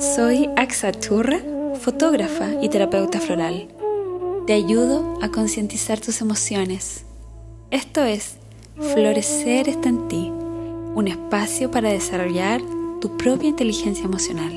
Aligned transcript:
Soy 0.00 0.48
Axa 0.56 0.92
Churra, 0.92 1.40
fotógrafa 1.78 2.54
y 2.62 2.70
terapeuta 2.70 3.20
floral. 3.20 3.68
Te 4.46 4.54
ayudo 4.54 5.18
a 5.20 5.28
concientizar 5.28 6.00
tus 6.00 6.22
emociones. 6.22 7.04
Esto 7.70 8.02
es 8.02 8.38
Florecer 8.76 9.68
está 9.68 9.90
en 9.90 10.08
ti, 10.08 10.32
un 10.94 11.06
espacio 11.06 11.70
para 11.70 11.90
desarrollar 11.90 12.62
tu 13.02 13.14
propia 13.18 13.50
inteligencia 13.50 14.06
emocional. 14.06 14.56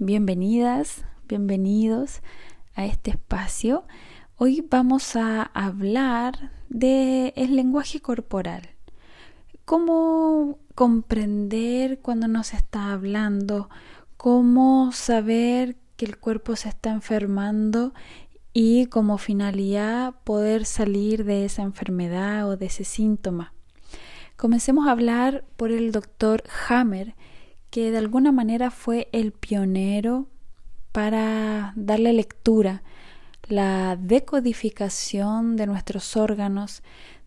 Bienvenidas, 0.00 1.04
bienvenidos 1.28 2.20
a 2.74 2.84
este 2.84 3.12
espacio. 3.12 3.84
Hoy 4.44 4.66
vamos 4.68 5.14
a 5.14 5.42
hablar 5.54 6.50
del 6.68 7.32
el 7.36 7.54
lenguaje 7.54 8.00
corporal. 8.00 8.70
Cómo 9.64 10.58
comprender 10.74 12.00
cuando 12.00 12.26
nos 12.26 12.52
está 12.52 12.90
hablando, 12.90 13.70
cómo 14.16 14.90
saber 14.90 15.76
que 15.96 16.06
el 16.06 16.18
cuerpo 16.18 16.56
se 16.56 16.70
está 16.70 16.90
enfermando 16.90 17.94
y 18.52 18.86
como 18.86 19.16
finalidad 19.16 20.16
poder 20.24 20.64
salir 20.64 21.24
de 21.24 21.44
esa 21.44 21.62
enfermedad 21.62 22.48
o 22.48 22.56
de 22.56 22.66
ese 22.66 22.82
síntoma. 22.82 23.52
Comencemos 24.36 24.88
a 24.88 24.90
hablar 24.90 25.44
por 25.56 25.70
el 25.70 25.92
doctor 25.92 26.42
Hammer, 26.68 27.14
que 27.70 27.92
de 27.92 27.98
alguna 27.98 28.32
manera 28.32 28.72
fue 28.72 29.08
el 29.12 29.30
pionero 29.30 30.26
para 30.90 31.74
darle 31.76 32.12
lectura 32.12 32.82
la 33.48 33.96
decodificación 33.96 35.56
de 35.56 35.66
nuestros 35.66 36.16
órganos, 36.16 36.82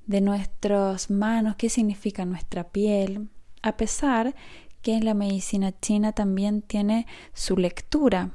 de 0.08 0.22
nuestras 0.22 1.10
manos, 1.10 1.56
qué 1.56 1.70
significa 1.70 2.26
nuestra 2.26 2.66
piel, 2.70 3.30
a 3.62 3.78
pesar 3.78 4.36
que 4.82 5.00
la 5.02 5.14
medicina 5.14 5.74
china 5.80 6.12
también 6.12 6.62
tiene 6.62 7.08
su 7.34 7.58
lectura 7.58 8.32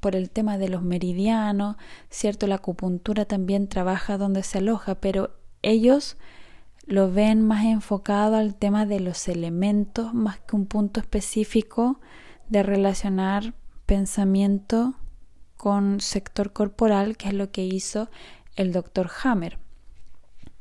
por 0.00 0.14
el 0.14 0.30
tema 0.30 0.58
de 0.58 0.68
los 0.68 0.82
meridianos, 0.82 1.76
cierto, 2.10 2.46
la 2.46 2.56
acupuntura 2.56 3.24
también 3.24 3.68
trabaja 3.68 4.18
donde 4.18 4.42
se 4.42 4.58
aloja, 4.58 4.96
pero 4.96 5.30
ellos 5.62 6.16
lo 6.84 7.10
ven 7.10 7.42
más 7.42 7.64
enfocado 7.64 8.36
al 8.36 8.54
tema 8.54 8.86
de 8.86 9.00
los 9.00 9.26
elementos 9.28 10.14
más 10.14 10.38
que 10.40 10.54
un 10.54 10.66
punto 10.66 11.00
específico 11.00 12.00
de 12.48 12.62
relacionar 12.62 13.54
pensamiento 13.86 14.94
con 15.56 16.00
sector 16.00 16.52
corporal, 16.52 17.16
que 17.16 17.28
es 17.28 17.34
lo 17.34 17.50
que 17.50 17.64
hizo 17.64 18.08
el 18.56 18.72
doctor 18.72 19.10
Hammer. 19.22 19.58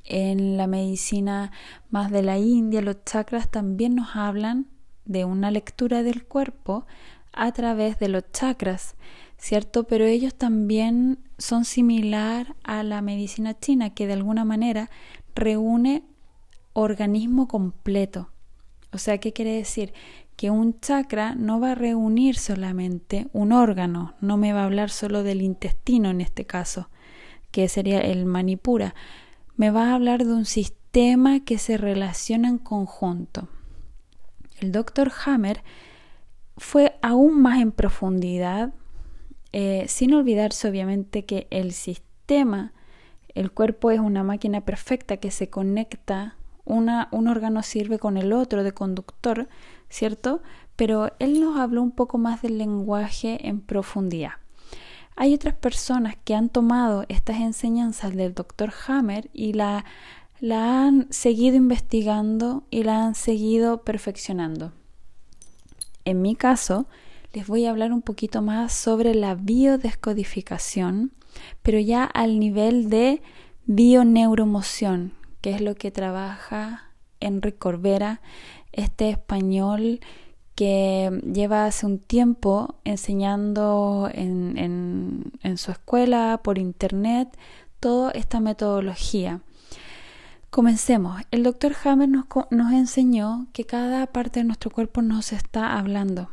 En 0.04 0.58
la 0.58 0.68
medicina 0.68 1.52
más 1.90 2.12
de 2.12 2.22
la 2.22 2.38
India, 2.38 2.82
los 2.82 3.04
chakras 3.06 3.50
también 3.50 3.96
nos 3.96 4.16
hablan 4.16 4.68
de 5.06 5.26
una 5.26 5.52
lectura 5.52 6.04
del 6.04 6.26
cuerpo 6.26 6.86
a 7.34 7.52
través 7.52 8.00
de 8.00 8.10
los 8.10 8.24
chakras, 8.32 8.96
¿cierto? 9.38 9.86
Pero 9.86 10.06
ellos 10.06 10.36
también 10.36 11.20
son 11.38 11.66
similar 11.66 12.56
a 12.64 12.84
la 12.84 13.02
medicina 13.02 13.58
china, 13.60 13.94
que 13.94 14.08
de 14.08 14.14
alguna 14.14 14.46
manera 14.46 14.90
reúne 15.34 16.04
organismo 16.74 17.48
completo. 17.48 18.30
O 18.96 18.98
sea, 18.98 19.20
¿qué 19.20 19.34
quiere 19.34 19.52
decir? 19.52 19.94
que 20.36 20.50
un 20.50 20.80
chakra 20.80 21.36
no 21.36 21.60
va 21.60 21.72
a 21.72 21.76
reunir 21.76 22.38
solamente 22.38 23.28
un 23.32 23.52
órgano, 23.52 24.16
no 24.20 24.38
me 24.38 24.54
va 24.54 24.62
a 24.62 24.66
hablar 24.66 24.90
solo 24.90 25.24
del 25.24 25.42
intestino 25.42 26.10
en 26.10 26.22
este 26.22 26.46
caso, 26.46 26.90
que 27.52 27.70
sería 27.70 28.02
el 28.02 28.26
manipura, 28.26 28.96
me 29.56 29.72
va 29.72 29.92
a 29.92 29.96
hablar 29.96 30.26
de 30.26 30.34
un 30.34 30.46
sistema 30.46 31.40
que 31.40 31.58
se 31.58 31.78
relaciona 31.78 32.50
en 32.50 32.58
conjunto. 32.58 33.48
El 34.60 34.72
doctor 34.72 35.12
Hammer 35.26 35.64
fue 36.58 36.98
aún 37.02 37.42
más 37.42 37.62
en 37.62 37.72
profundidad, 37.72 38.74
eh, 39.54 39.86
sin 39.88 40.14
olvidarse 40.14 40.68
obviamente 40.68 41.24
que 41.24 41.48
el 41.50 41.72
sistema, 41.72 42.74
el 43.34 43.52
cuerpo 43.52 43.92
es 43.92 44.00
una 44.00 44.24
máquina 44.24 44.62
perfecta 44.62 45.18
que 45.18 45.32
se 45.32 45.50
conecta, 45.50 46.36
un 46.66 47.28
órgano 47.28 47.64
sirve 47.64 48.00
con 48.00 48.18
el 48.18 48.34
otro 48.34 48.64
de 48.64 48.74
conductor, 48.74 49.48
¿cierto? 49.90 50.42
Pero 50.76 51.12
él 51.20 51.40
nos 51.40 51.58
habló 51.58 51.82
un 51.82 51.92
poco 51.92 52.18
más 52.18 52.42
del 52.42 52.58
lenguaje 52.58 53.48
en 53.48 53.62
profundidad. 53.62 54.34
Hay 55.16 55.34
otras 55.34 55.54
personas 55.54 56.16
que 56.24 56.36
han 56.36 56.50
tomado 56.50 57.06
estas 57.08 57.38
enseñanzas 57.38 58.14
del 58.14 58.34
doctor 58.34 58.74
Hammer 58.88 59.30
y 59.32 59.54
la, 59.54 59.86
la 60.42 60.86
han 60.86 61.08
seguido 61.12 61.56
investigando 61.56 62.64
y 62.70 62.84
la 62.84 63.06
han 63.06 63.16
seguido 63.16 63.84
perfeccionando. 63.84 64.74
En 66.04 66.22
mi 66.22 66.36
caso, 66.36 66.88
les 67.34 67.48
voy 67.48 67.66
a 67.66 67.70
hablar 67.70 67.94
un 67.94 68.02
poquito 68.02 68.42
más 68.42 68.74
sobre 68.74 69.16
la 69.16 69.36
biodescodificación, 69.36 71.12
pero 71.62 71.80
ya 71.80 72.04
al 72.04 72.40
nivel 72.40 72.90
de 72.90 73.22
bioneuromoción, 73.66 75.14
que 75.46 75.52
es 75.52 75.62
lo 75.62 75.76
que 75.76 75.92
trabaja 75.92 76.90
Enrique 77.20 77.60
Corbera 77.60 78.20
este 78.72 79.12
español 79.12 80.00
que 80.56 81.22
lleva 81.24 81.68
hace 81.68 81.86
un 81.86 82.00
tiempo 82.00 82.80
enseñando 82.84 84.10
en, 84.12 85.32
su 85.58 85.70
escuela, 85.70 86.42
por 86.44 86.58
internet, 86.58 87.30
toda 87.80 88.10
esta 88.14 88.40
metodología. 88.40 89.42
Comencemos. 90.50 91.22
El 91.30 91.44
doctor 91.44 91.76
Hammer 91.84 92.10
nos, 92.10 92.26
nos 92.50 92.74
enseñó 92.74 93.46
que 93.54 93.66
cada 93.66 94.08
parte 94.08 94.40
de 94.40 94.46
nuestro 94.46 94.72
cuerpo 94.72 95.04
nos 95.04 95.32
está 95.32 95.78
hablando. 95.78 96.32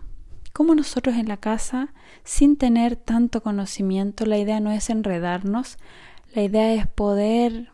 Como 0.55 0.75
nosotros 0.75 1.17
en 1.17 1.29
la 1.29 1.37
casa, 1.37 1.93
sin 2.25 2.57
tener 2.57 2.97
tanto 2.97 3.43
conocimiento, 3.43 4.25
la 4.25 4.39
idea 4.39 4.59
no 4.61 4.71
es 4.71 4.89
enredarnos, 4.89 5.77
la 6.35 6.45
idea 6.45 6.73
es 6.73 6.87
poder 6.87 7.69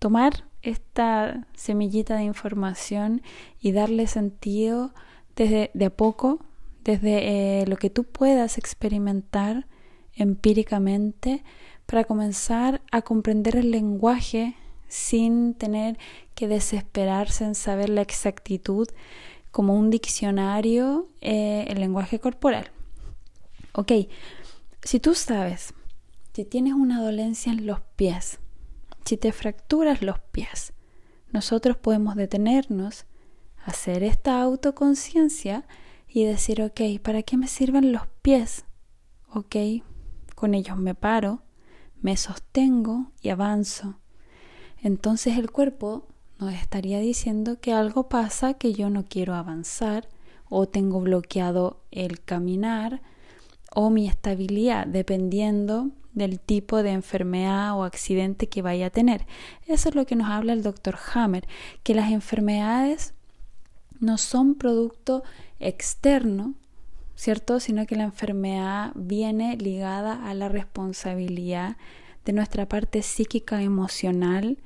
tomar 0.00 0.52
esta 0.64 1.46
semillita 1.54 2.16
de 2.16 2.24
información 2.24 3.22
y 3.60 3.72
darle 3.72 4.06
sentido 4.06 4.94
desde 5.36 5.70
de 5.74 5.84
a 5.86 5.90
poco, 5.90 6.40
desde 6.82 7.60
eh, 7.60 7.66
lo 7.66 7.76
que 7.76 7.90
tú 7.90 8.04
puedas 8.04 8.58
experimentar 8.58 9.66
empíricamente 10.14 11.44
para 11.86 12.04
comenzar 12.04 12.82
a 12.90 13.02
comprender 13.02 13.56
el 13.56 13.70
lenguaje 13.70 14.54
sin 14.88 15.54
tener 15.54 15.98
que 16.34 16.48
desesperarse 16.48 17.44
en 17.44 17.54
saber 17.54 17.88
la 17.88 18.02
exactitud 18.02 18.88
como 19.50 19.74
un 19.74 19.90
diccionario 19.90 21.08
eh, 21.20 21.66
el 21.68 21.80
lenguaje 21.80 22.18
corporal. 22.18 22.70
Ok, 23.72 23.92
si 24.82 25.00
tú 25.00 25.14
sabes 25.14 25.74
que 26.32 26.44
tienes 26.44 26.74
una 26.74 27.02
dolencia 27.02 27.52
en 27.52 27.66
los 27.66 27.80
pies, 27.96 28.38
si 29.04 29.16
te 29.16 29.32
fracturas 29.32 30.02
los 30.02 30.18
pies, 30.18 30.72
nosotros 31.32 31.76
podemos 31.76 32.14
detenernos, 32.16 33.06
hacer 33.64 34.02
esta 34.02 34.40
autoconciencia 34.40 35.66
y 36.08 36.24
decir, 36.24 36.62
ok, 36.62 36.80
¿para 37.02 37.22
qué 37.22 37.36
me 37.36 37.48
sirven 37.48 37.92
los 37.92 38.06
pies? 38.22 38.64
Ok, 39.32 39.56
con 40.34 40.54
ellos 40.54 40.78
me 40.78 40.94
paro, 40.94 41.42
me 42.00 42.16
sostengo 42.16 43.10
y 43.20 43.30
avanzo. 43.30 43.98
Entonces 44.80 45.38
el 45.38 45.50
cuerpo 45.50 46.06
nos 46.38 46.54
estaría 46.54 47.00
diciendo 47.00 47.58
que 47.60 47.72
algo 47.72 48.08
pasa, 48.08 48.54
que 48.54 48.72
yo 48.72 48.90
no 48.90 49.04
quiero 49.04 49.34
avanzar 49.34 50.08
o 50.48 50.68
tengo 50.68 51.00
bloqueado 51.00 51.84
el 51.90 52.22
caminar 52.22 53.02
o 53.74 53.90
mi 53.90 54.06
estabilidad, 54.06 54.86
dependiendo 54.86 55.90
del 56.14 56.40
tipo 56.40 56.82
de 56.82 56.92
enfermedad 56.92 57.76
o 57.76 57.84
accidente 57.84 58.48
que 58.48 58.62
vaya 58.62 58.86
a 58.86 58.90
tener. 58.90 59.26
Eso 59.66 59.88
es 59.88 59.94
lo 59.94 60.06
que 60.06 60.16
nos 60.16 60.30
habla 60.30 60.52
el 60.52 60.62
doctor 60.62 60.96
Hammer, 61.12 61.46
que 61.82 61.94
las 61.94 62.10
enfermedades 62.10 63.14
no 64.00 64.18
son 64.18 64.54
producto 64.54 65.24
externo, 65.60 66.54
¿cierto? 67.16 67.60
Sino 67.60 67.86
que 67.86 67.96
la 67.96 68.04
enfermedad 68.04 68.92
viene 68.94 69.56
ligada 69.56 70.28
a 70.28 70.34
la 70.34 70.48
responsabilidad 70.48 71.76
de 72.24 72.32
nuestra 72.32 72.68
parte 72.68 73.02
psíquica 73.02 73.62
emocional. 73.62 74.58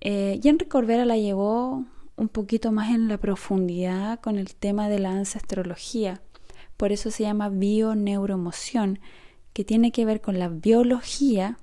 Eh, 0.00 0.40
y 0.42 0.48
Enrique 0.48 0.68
Corbera 0.68 1.04
la 1.04 1.16
llevó 1.16 1.84
un 2.16 2.28
poquito 2.28 2.72
más 2.72 2.94
en 2.94 3.08
la 3.08 3.18
profundidad 3.18 4.20
con 4.20 4.38
el 4.38 4.54
tema 4.54 4.88
de 4.88 4.98
la 4.98 5.10
ancestrología. 5.10 6.20
Por 6.76 6.92
eso 6.92 7.10
se 7.10 7.24
llama 7.24 7.48
bioneuroemoción 7.48 9.00
que 9.56 9.64
tiene 9.64 9.90
que 9.90 10.04
ver 10.04 10.20
con 10.20 10.38
la 10.38 10.50
biología, 10.50 11.56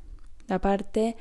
la 0.47 0.57
parte 0.57 1.15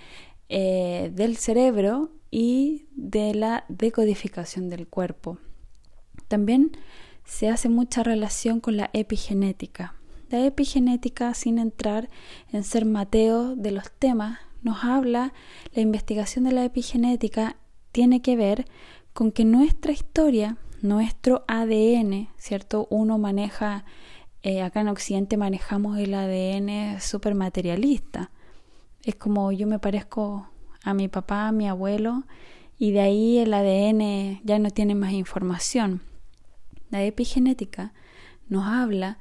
eh, 0.48 1.12
del 1.14 1.36
cerebro 1.36 2.12
y 2.30 2.86
de 2.96 3.34
la 3.34 3.66
decodificación 3.68 4.70
del 4.70 4.88
cuerpo. 4.88 5.36
También 6.28 6.72
se 7.26 7.50
hace 7.50 7.68
mucha 7.68 8.02
relación 8.02 8.58
con 8.60 8.78
la 8.78 8.88
epigenética. 8.94 9.96
La 10.30 10.46
epigenética, 10.46 11.34
sin 11.34 11.58
entrar 11.58 12.08
en 12.50 12.64
ser 12.64 12.86
Mateo 12.86 13.54
de 13.54 13.70
los 13.70 13.90
temas, 13.90 14.38
nos 14.62 14.82
habla 14.82 15.34
la 15.74 15.82
investigación 15.82 16.44
de 16.44 16.52
la 16.52 16.64
epigenética 16.64 17.56
tiene 17.92 18.22
que 18.22 18.34
ver 18.34 18.64
con 19.12 19.30
que 19.30 19.44
nuestra 19.44 19.92
historia, 19.92 20.56
nuestro 20.80 21.44
ADN, 21.48 22.30
¿cierto? 22.38 22.86
Uno 22.88 23.18
maneja, 23.18 23.84
eh, 24.42 24.62
acá 24.62 24.80
en 24.80 24.88
Occidente 24.88 25.36
manejamos 25.36 25.98
el 25.98 26.14
ADN 26.14 27.00
súper 27.00 27.34
materialista. 27.34 28.30
Es 29.04 29.14
como 29.14 29.52
yo 29.52 29.66
me 29.66 29.78
parezco 29.78 30.48
a 30.82 30.94
mi 30.94 31.08
papá, 31.08 31.48
a 31.48 31.52
mi 31.52 31.68
abuelo, 31.68 32.24
y 32.78 32.90
de 32.90 33.00
ahí 33.00 33.38
el 33.38 33.54
ADN 33.54 34.40
ya 34.44 34.58
no 34.58 34.70
tiene 34.70 34.94
más 34.94 35.12
información. 35.12 36.02
La 36.90 37.02
epigenética 37.04 37.92
nos 38.48 38.66
habla 38.66 39.18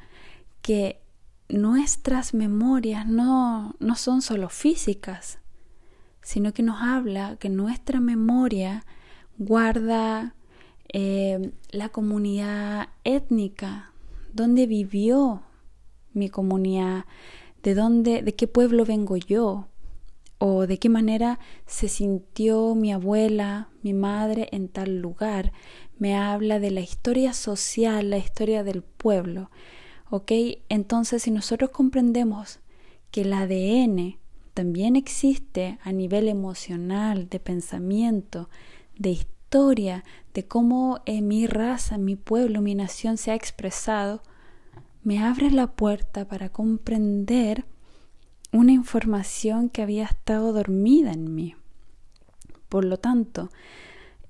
que 0.61 1.01
nuestras 1.49 2.33
memorias 2.33 3.07
no, 3.07 3.75
no 3.79 3.95
son 3.95 4.21
solo 4.21 4.49
físicas, 4.49 5.39
sino 6.21 6.53
que 6.53 6.63
nos 6.63 6.81
habla 6.81 7.37
que 7.37 7.49
nuestra 7.49 7.99
memoria 7.99 8.85
guarda 9.37 10.35
eh, 10.93 11.51
la 11.69 11.89
comunidad 11.89 12.89
étnica, 13.03 13.90
dónde 14.33 14.67
vivió 14.67 15.43
mi 16.13 16.29
comunidad, 16.29 17.05
de 17.63 17.75
dónde, 17.75 18.21
de 18.21 18.35
qué 18.35 18.47
pueblo 18.47 18.85
vengo 18.85 19.17
yo, 19.17 19.67
o 20.43 20.65
de 20.65 20.79
qué 20.79 20.89
manera 20.89 21.39
se 21.67 21.87
sintió 21.87 22.73
mi 22.73 22.91
abuela, 22.91 23.69
mi 23.83 23.93
madre 23.93 24.49
en 24.51 24.69
tal 24.69 24.97
lugar. 24.97 25.51
Me 25.99 26.15
habla 26.15 26.59
de 26.59 26.71
la 26.71 26.81
historia 26.81 27.33
social, 27.33 28.09
la 28.09 28.17
historia 28.17 28.63
del 28.63 28.81
pueblo. 28.81 29.51
¿Ok? 30.09 30.31
Entonces, 30.67 31.21
si 31.21 31.31
nosotros 31.31 31.69
comprendemos 31.69 32.59
que 33.11 33.21
el 33.21 33.33
ADN 33.33 34.17
también 34.55 34.95
existe 34.95 35.77
a 35.83 35.91
nivel 35.91 36.27
emocional, 36.27 37.29
de 37.29 37.39
pensamiento, 37.39 38.49
de 38.97 39.11
historia, 39.11 39.40
de 39.51 40.47
cómo 40.47 41.01
eh, 41.05 41.21
mi 41.21 41.45
raza, 41.45 41.97
mi 41.97 42.15
pueblo, 42.15 42.61
mi 42.61 42.73
nación 42.73 43.17
se 43.17 43.31
ha 43.31 43.35
expresado, 43.35 44.23
me 45.03 45.19
abre 45.19 45.51
la 45.51 45.67
puerta 45.67 46.25
para 46.25 46.47
comprender 46.47 47.65
una 48.53 48.71
información 48.71 49.67
que 49.67 49.81
había 49.81 50.05
estado 50.05 50.53
dormida 50.53 51.11
en 51.11 51.35
mí. 51.35 51.55
Por 52.69 52.85
lo 52.85 52.95
tanto, 52.97 53.49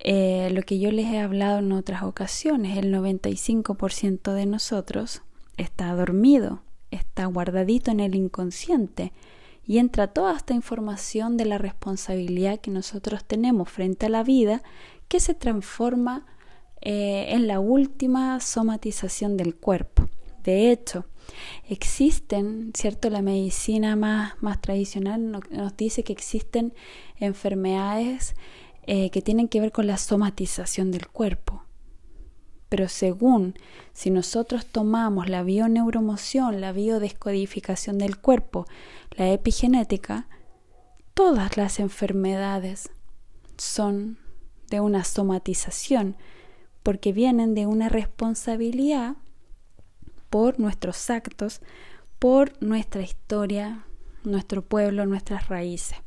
eh, 0.00 0.50
lo 0.50 0.62
que 0.62 0.80
yo 0.80 0.90
les 0.90 1.06
he 1.06 1.20
hablado 1.20 1.60
en 1.60 1.70
otras 1.70 2.02
ocasiones, 2.02 2.76
el 2.76 2.92
95% 2.92 4.32
de 4.32 4.46
nosotros 4.46 5.22
está 5.56 5.94
dormido, 5.94 6.62
está 6.90 7.26
guardadito 7.26 7.92
en 7.92 8.00
el 8.00 8.16
inconsciente 8.16 9.12
y 9.64 9.78
entra 9.78 10.08
toda 10.08 10.36
esta 10.36 10.54
información 10.54 11.36
de 11.36 11.44
la 11.44 11.58
responsabilidad 11.58 12.58
que 12.58 12.72
nosotros 12.72 13.24
tenemos 13.24 13.70
frente 13.70 14.06
a 14.06 14.08
la 14.08 14.24
vida 14.24 14.64
que 15.12 15.20
se 15.20 15.34
transforma 15.34 16.24
eh, 16.80 17.34
en 17.34 17.46
la 17.46 17.60
última 17.60 18.40
somatización 18.40 19.36
del 19.36 19.54
cuerpo. 19.54 20.08
De 20.42 20.72
hecho, 20.72 21.04
existen, 21.68 22.72
¿cierto? 22.74 23.10
La 23.10 23.20
medicina 23.20 23.94
más, 23.94 24.42
más 24.42 24.62
tradicional 24.62 25.30
nos 25.30 25.76
dice 25.76 26.02
que 26.02 26.14
existen 26.14 26.72
enfermedades 27.16 28.36
eh, 28.86 29.10
que 29.10 29.20
tienen 29.20 29.48
que 29.48 29.60
ver 29.60 29.70
con 29.70 29.86
la 29.86 29.98
somatización 29.98 30.90
del 30.90 31.06
cuerpo. 31.08 31.62
Pero 32.70 32.88
según 32.88 33.52
si 33.92 34.08
nosotros 34.08 34.64
tomamos 34.64 35.28
la 35.28 35.42
bioneuromoción, 35.42 36.62
la 36.62 36.72
biodescodificación 36.72 37.98
del 37.98 38.16
cuerpo, 38.16 38.64
la 39.10 39.30
epigenética, 39.30 40.26
todas 41.12 41.58
las 41.58 41.80
enfermedades 41.80 42.88
son 43.58 44.21
de 44.72 44.80
una 44.80 45.04
somatización, 45.04 46.16
porque 46.82 47.12
vienen 47.12 47.54
de 47.54 47.66
una 47.66 47.90
responsabilidad 47.90 49.16
por 50.30 50.58
nuestros 50.58 51.10
actos, 51.10 51.60
por 52.18 52.52
nuestra 52.62 53.02
historia, 53.02 53.84
nuestro 54.24 54.62
pueblo, 54.62 55.04
nuestras 55.04 55.48
raíces. 55.48 55.98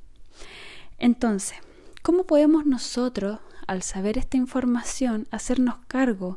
Entonces, 0.98 1.60
¿cómo 2.02 2.24
podemos 2.24 2.66
nosotros, 2.66 3.38
al 3.68 3.84
saber 3.84 4.18
esta 4.18 4.36
información, 4.36 5.28
hacernos 5.30 5.76
cargo 5.88 6.36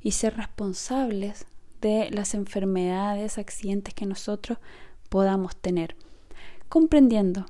y 0.00 0.12
ser 0.12 0.36
responsables 0.36 1.46
de 1.80 2.08
las 2.12 2.34
enfermedades, 2.34 3.36
accidentes 3.36 3.94
que 3.94 4.06
nosotros 4.06 4.58
podamos 5.08 5.56
tener? 5.56 5.96
Comprendiendo 6.68 7.46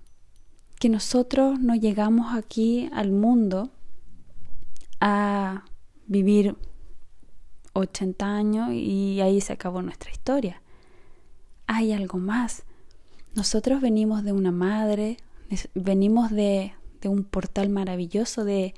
que 0.80 0.88
nosotros 0.88 1.60
no 1.60 1.74
llegamos 1.74 2.34
aquí 2.34 2.88
al 2.94 3.12
mundo 3.12 3.70
a 5.06 5.66
vivir 6.06 6.56
80 7.74 8.26
años 8.26 8.70
y 8.72 9.20
ahí 9.20 9.42
se 9.42 9.52
acabó 9.52 9.82
nuestra 9.82 10.10
historia. 10.10 10.62
Hay 11.66 11.92
algo 11.92 12.18
más. 12.18 12.64
Nosotros 13.34 13.82
venimos 13.82 14.24
de 14.24 14.32
una 14.32 14.50
madre, 14.50 15.18
venimos 15.74 16.30
de, 16.30 16.72
de 17.02 17.08
un 17.10 17.24
portal 17.24 17.68
maravilloso, 17.68 18.46
de, 18.46 18.74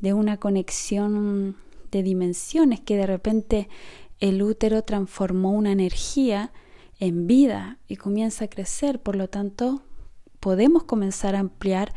de 0.00 0.14
una 0.14 0.38
conexión 0.38 1.56
de 1.92 2.02
dimensiones 2.02 2.80
que 2.80 2.96
de 2.96 3.06
repente 3.06 3.68
el 4.18 4.42
útero 4.42 4.82
transformó 4.82 5.52
una 5.52 5.70
energía 5.70 6.50
en 6.98 7.28
vida 7.28 7.78
y 7.86 7.94
comienza 7.94 8.46
a 8.46 8.50
crecer. 8.50 9.00
Por 9.00 9.14
lo 9.14 9.28
tanto, 9.28 9.82
podemos 10.40 10.82
comenzar 10.82 11.36
a 11.36 11.38
ampliar 11.38 11.94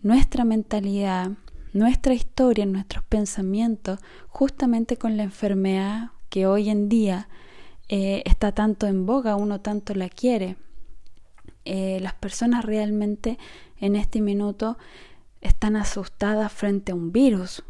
nuestra 0.00 0.44
mentalidad, 0.44 1.32
nuestra 1.76 2.14
historia, 2.14 2.64
nuestros 2.66 3.04
pensamientos, 3.04 4.00
justamente 4.28 4.96
con 4.96 5.16
la 5.16 5.24
enfermedad 5.24 6.10
que 6.30 6.46
hoy 6.46 6.70
en 6.70 6.88
día 6.88 7.28
eh, 7.88 8.22
está 8.24 8.52
tanto 8.52 8.86
en 8.86 9.06
boga, 9.06 9.36
uno 9.36 9.60
tanto 9.60 9.94
la 9.94 10.08
quiere. 10.08 10.56
Eh, 11.64 11.98
las 12.00 12.14
personas 12.14 12.64
realmente 12.64 13.38
en 13.78 13.94
este 13.94 14.20
minuto 14.20 14.78
están 15.40 15.76
asustadas 15.76 16.52
frente 16.52 16.92
a 16.92 16.94
un 16.94 17.12
virus, 17.12 17.62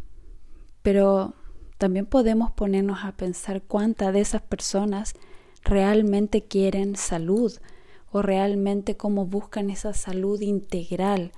pero 0.83 1.35
también 1.77 2.07
podemos 2.07 2.53
ponernos 2.53 3.05
a 3.05 3.13
pensar 3.13 3.63
cuántas 3.63 4.13
de 4.13 4.21
esas 4.21 4.43
personas 4.43 5.15
realmente 5.65 6.45
quieren 6.45 6.97
salud 6.97 7.53
o 8.13 8.23
realmente 8.23 8.97
cómo 8.97 9.27
buscan 9.27 9.69
esa 9.69 9.93
salud 9.93 10.41
integral 10.41 11.33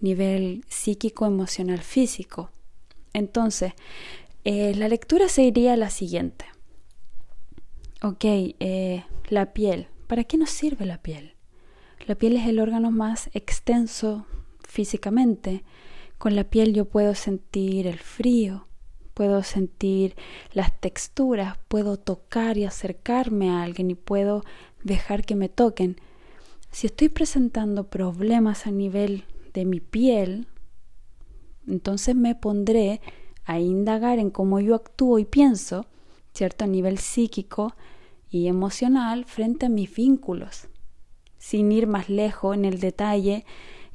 nivel 0.00 0.64
psíquico, 0.68 1.26
emocional, 1.26 1.78
físico. 1.78 2.50
Entonces, 3.12 3.72
eh, 4.44 4.74
la 4.74 4.88
lectura 4.88 5.28
sería 5.28 5.76
la 5.76 5.90
siguiente. 5.90 6.46
Ok, 8.02 8.24
eh, 8.24 9.04
la 9.28 9.52
piel. 9.52 9.88
¿Para 10.06 10.24
qué 10.24 10.38
nos 10.38 10.50
sirve 10.50 10.86
la 10.86 10.98
piel? 10.98 11.34
La 12.06 12.14
piel 12.14 12.36
es 12.36 12.46
el 12.48 12.58
órgano 12.58 12.90
más 12.90 13.28
extenso 13.34 14.26
físicamente. 14.66 15.64
Con 16.18 16.34
la 16.34 16.44
piel 16.44 16.72
yo 16.72 16.86
puedo 16.86 17.14
sentir 17.14 17.86
el 17.86 17.98
frío, 17.98 18.66
puedo 19.14 19.42
sentir 19.42 20.16
las 20.52 20.78
texturas, 20.80 21.58
puedo 21.68 21.98
tocar 21.98 22.56
y 22.56 22.64
acercarme 22.64 23.50
a 23.50 23.62
alguien 23.62 23.90
y 23.90 23.94
puedo 23.94 24.42
dejar 24.82 25.24
que 25.24 25.34
me 25.34 25.48
toquen. 25.48 25.96
Si 26.70 26.86
estoy 26.86 27.10
presentando 27.10 27.88
problemas 27.90 28.66
a 28.66 28.70
nivel 28.70 29.24
de 29.52 29.64
mi 29.64 29.80
piel, 29.80 30.46
entonces 31.66 32.16
me 32.16 32.34
pondré 32.34 33.00
a 33.44 33.58
indagar 33.58 34.18
en 34.18 34.30
cómo 34.30 34.60
yo 34.60 34.74
actúo 34.74 35.18
y 35.18 35.24
pienso, 35.24 35.86
¿cierto? 36.34 36.64
A 36.64 36.68
nivel 36.68 36.98
psíquico 36.98 37.74
y 38.30 38.46
emocional 38.46 39.24
frente 39.24 39.66
a 39.66 39.70
mis 39.70 39.94
vínculos, 39.94 40.68
sin 41.38 41.72
ir 41.72 41.86
más 41.86 42.08
lejos 42.08 42.56
en 42.56 42.64
el 42.64 42.80
detalle 42.80 43.44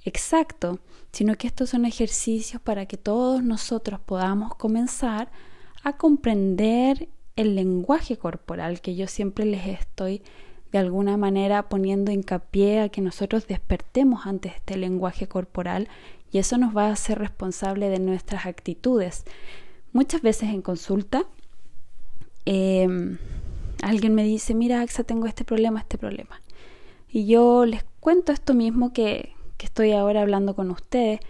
exacto, 0.04 0.80
sino 1.12 1.36
que 1.36 1.48
estos 1.48 1.70
son 1.72 1.86
ejercicios 1.86 2.62
para 2.62 2.86
que 2.86 2.98
todos 2.98 3.44
nosotros 3.44 4.00
podamos 4.00 4.56
comenzar 4.56 5.32
a 5.84 5.98
comprender 5.98 7.10
el 7.36 7.56
lenguaje 7.56 8.18
corporal 8.18 8.82
que 8.82 8.96
yo 8.96 9.08
siempre 9.08 9.46
les 9.46 9.66
estoy 9.68 10.22
de 10.77 10.84
alguna 10.84 11.15
manera 11.15 11.70
poniendo 11.70 12.12
hincapié 12.12 12.82
a 12.82 12.89
que 12.89 13.00
nosotros 13.00 13.48
despertemos 13.48 14.25
ante 14.25 14.50
este 14.50 14.75
lenguaje 14.75 15.25
corporal 15.25 15.88
y 16.34 16.39
eso 16.39 16.58
nos 16.58 16.75
va 16.75 16.88
a 16.88 16.91
hacer 16.91 17.17
responsable 17.17 17.88
de 17.88 18.00
nuestras 18.00 18.46
actitudes. 18.46 19.24
Muchas 19.94 20.22
veces 20.22 20.50
en 20.50 20.62
consulta 20.62 21.24
em, 22.44 23.17
alguien 23.82 24.15
me 24.15 24.25
dice, 24.25 24.53
mira 24.53 24.82
Axa, 24.82 25.05
tengo 25.05 25.27
este 25.27 25.46
problema, 25.46 25.79
este 25.79 25.98
problema. 25.98 26.41
Y 27.08 27.25
yo 27.25 27.65
les 27.65 27.86
cuento 28.01 28.34
esto 28.34 28.53
mismo 28.53 28.91
que, 28.91 29.34
que 29.55 29.67
estoy 29.67 29.94
ahora 29.94 30.24
hablando 30.24 30.55
con 30.55 30.72
ustedes 30.72 31.22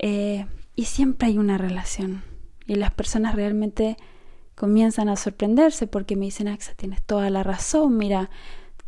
eh, 0.00 0.46
y 0.74 0.86
siempre 0.86 1.28
hay 1.28 1.38
una 1.38 1.56
relación 1.56 2.24
y 2.66 2.74
las 2.74 2.92
personas 2.92 3.36
realmente 3.36 3.96
comienzan 4.56 5.08
a 5.08 5.14
sorprenderse 5.14 5.86
porque 5.86 6.16
me 6.16 6.24
dicen, 6.24 6.48
Axa, 6.48 6.74
tienes 6.74 7.00
toda 7.02 7.30
la 7.30 7.44
razón, 7.44 7.96
mira, 7.96 8.28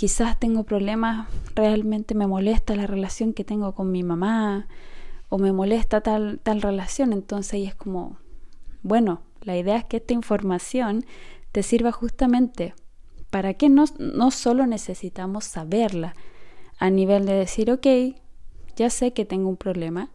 quizás 0.01 0.41
tengo 0.41 0.65
problemas, 0.65 1.29
realmente 1.55 2.15
me 2.15 2.27
molesta 2.27 2.75
la 2.75 2.87
relación 2.87 3.35
que 3.35 3.45
tengo 3.45 3.75
con 3.75 3.93
mi 3.93 4.03
mamá 4.03 4.67
o 5.29 5.37
me 5.37 5.53
molesta 5.53 6.01
tal, 6.01 6.41
tal 6.43 6.63
relación. 6.63 7.13
Entonces 7.13 7.53
ahí 7.53 7.67
es 7.67 7.75
como, 7.75 8.17
bueno, 8.83 9.21
la 9.43 9.59
idea 9.59 9.77
es 9.77 9.85
que 9.85 9.99
esta 9.99 10.15
información 10.15 11.05
te 11.53 11.63
sirva 11.63 11.93
justamente 11.93 12.73
para 13.29 13.53
que 13.53 13.69
no, 13.69 13.85
no 13.99 14.31
solo 14.31 14.67
necesitamos 14.67 15.45
saberla 15.45 16.15
a 16.79 16.89
nivel 16.89 17.27
de 17.27 17.35
decir, 17.35 17.71
ok, 17.71 17.87
ya 18.77 18.89
sé 18.89 19.13
que 19.13 19.27
tengo 19.27 19.51
un 19.51 19.59
problema, 19.59 20.13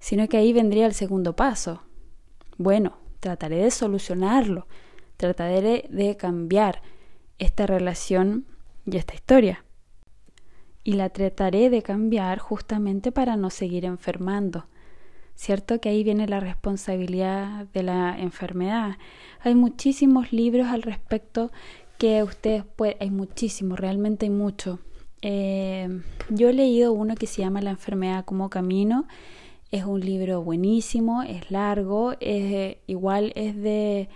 sino 0.00 0.26
que 0.26 0.38
ahí 0.38 0.52
vendría 0.52 0.84
el 0.84 0.94
segundo 0.94 1.36
paso. 1.36 1.84
Bueno, 2.58 2.96
trataré 3.20 3.58
de 3.58 3.70
solucionarlo, 3.70 4.66
trataré 5.16 5.86
de 5.88 6.16
cambiar 6.16 6.82
esta 7.38 7.68
relación 7.68 8.46
y 8.86 8.96
esta 8.96 9.14
historia. 9.14 9.64
Y 10.84 10.92
la 10.92 11.10
trataré 11.10 11.68
de 11.68 11.82
cambiar 11.82 12.38
justamente 12.38 13.10
para 13.12 13.36
no 13.36 13.50
seguir 13.50 13.84
enfermando. 13.84 14.66
¿Cierto 15.34 15.80
que 15.80 15.90
ahí 15.90 16.02
viene 16.02 16.28
la 16.28 16.40
responsabilidad 16.40 17.66
de 17.74 17.82
la 17.82 18.16
enfermedad? 18.18 18.96
Hay 19.42 19.54
muchísimos 19.54 20.32
libros 20.32 20.68
al 20.68 20.82
respecto 20.82 21.50
que 21.98 22.22
ustedes 22.22 22.64
pueden, 22.64 22.96
hay 23.00 23.10
muchísimos, 23.10 23.78
realmente 23.78 24.26
hay 24.26 24.30
mucho. 24.30 24.78
Eh, 25.20 26.02
yo 26.30 26.48
he 26.48 26.52
leído 26.52 26.92
uno 26.92 27.16
que 27.16 27.26
se 27.26 27.42
llama 27.42 27.60
La 27.60 27.70
enfermedad 27.70 28.24
como 28.24 28.48
camino. 28.48 29.06
Es 29.70 29.84
un 29.84 30.00
libro 30.00 30.42
buenísimo, 30.42 31.22
es 31.22 31.50
largo, 31.50 32.14
es, 32.20 32.76
igual 32.86 33.32
es 33.34 33.56
de, 33.56 34.08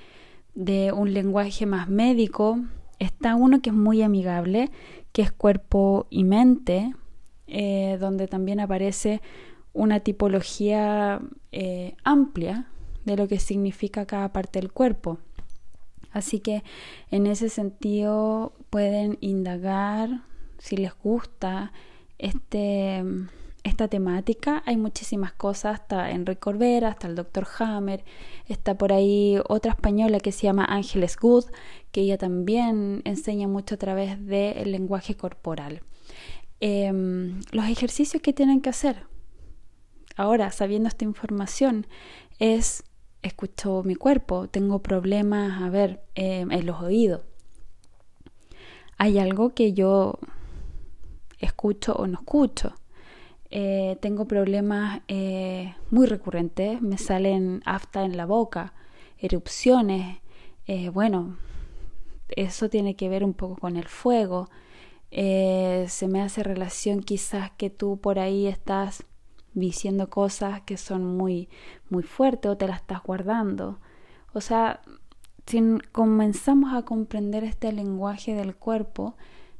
de 0.54 0.92
un 0.92 1.12
lenguaje 1.12 1.66
más 1.66 1.88
médico, 1.88 2.60
Está 3.00 3.34
uno 3.34 3.60
que 3.60 3.70
es 3.70 3.76
muy 3.76 4.02
amigable, 4.02 4.70
que 5.12 5.22
es 5.22 5.32
cuerpo 5.32 6.06
y 6.10 6.22
mente, 6.22 6.94
eh, 7.48 7.96
donde 7.98 8.28
también 8.28 8.60
aparece 8.60 9.20
una 9.72 10.00
tipología 10.00 11.20
eh, 11.50 11.96
amplia 12.04 12.66
de 13.04 13.16
lo 13.16 13.26
que 13.26 13.40
significa 13.40 14.06
cada 14.06 14.32
parte 14.32 14.60
del 14.60 14.70
cuerpo. 14.70 15.18
Así 16.12 16.40
que 16.40 16.62
en 17.10 17.26
ese 17.26 17.48
sentido 17.48 18.52
pueden 18.68 19.16
indagar 19.20 20.22
si 20.58 20.76
les 20.76 20.92
gusta 21.02 21.72
este 22.18 23.02
esta 23.70 23.88
temática. 23.88 24.62
Hay 24.66 24.76
muchísimas 24.76 25.32
cosas, 25.32 25.80
está 25.80 26.10
Enrique 26.10 26.40
Corbera, 26.40 26.90
está 26.90 27.06
el 27.08 27.14
Dr. 27.14 27.46
Hammer, 27.58 28.04
está 28.46 28.76
por 28.76 28.92
ahí 28.92 29.38
otra 29.48 29.72
española 29.72 30.20
que 30.20 30.32
se 30.32 30.42
llama 30.42 30.64
Ángeles 30.64 31.16
Good, 31.16 31.46
que 31.92 32.02
ella 32.02 32.18
también 32.18 33.02
enseña 33.04 33.48
mucho 33.48 33.76
a 33.76 33.78
través 33.78 34.24
del 34.26 34.72
lenguaje 34.72 35.16
corporal. 35.16 35.82
Em, 36.60 37.40
los 37.52 37.66
ejercicios 37.66 38.22
que 38.22 38.34
tienen 38.34 38.60
que 38.60 38.68
hacer 38.68 39.04
ahora, 40.16 40.50
sabiendo 40.50 40.88
esta 40.88 41.04
información, 41.04 41.86
es 42.38 42.84
escucho 43.22 43.82
mi 43.84 43.94
cuerpo, 43.94 44.48
tengo 44.48 44.80
problemas, 44.80 45.62
a 45.62 45.70
ver, 45.70 46.02
em, 46.14 46.50
en 46.50 46.66
los 46.66 46.80
oídos. 46.80 47.22
Hay 48.98 49.18
algo 49.18 49.54
que 49.54 49.72
yo 49.72 50.18
escucho 51.38 51.94
o 51.94 52.06
no 52.06 52.18
escucho. 52.20 52.74
Eh, 53.50 53.98
tengo 54.00 54.26
problemas 54.26 55.00
eh, 55.08 55.74
muy 55.90 56.06
recurrentes, 56.06 56.80
me 56.82 56.98
salen 56.98 57.62
afta 57.64 58.04
en 58.04 58.16
la 58.16 58.24
boca, 58.24 58.74
erupciones, 59.18 60.18
eh, 60.66 60.88
bueno, 60.88 61.36
eso 62.28 62.70
tiene 62.70 62.94
que 62.94 63.08
ver 63.08 63.24
un 63.24 63.34
poco 63.34 63.56
con 63.56 63.76
el 63.76 63.88
fuego, 63.88 64.48
se 65.10 66.08
me 66.08 66.22
hace 66.22 66.44
relación 66.44 67.02
quizás 67.02 67.50
que 67.52 67.68
tú 67.68 67.98
por 68.00 68.20
ahí 68.20 68.46
estás 68.46 69.04
diciendo 69.54 70.08
cosas 70.08 70.60
que 70.62 70.76
son 70.76 71.04
muy, 71.16 71.48
muy 71.88 72.04
fuertes 72.04 72.50
o 72.52 72.56
te 72.56 72.68
las 72.68 72.82
estás 72.82 73.02
guardando. 73.02 73.80
O 74.32 74.40
sea, 74.40 74.80
si 75.46 75.60
comenzamos 75.90 76.72
a 76.72 76.84
comprender 76.84 77.42
este 77.42 77.72
lenguaje 77.72 78.34
del 78.34 78.54
cuerpo, 78.54 79.16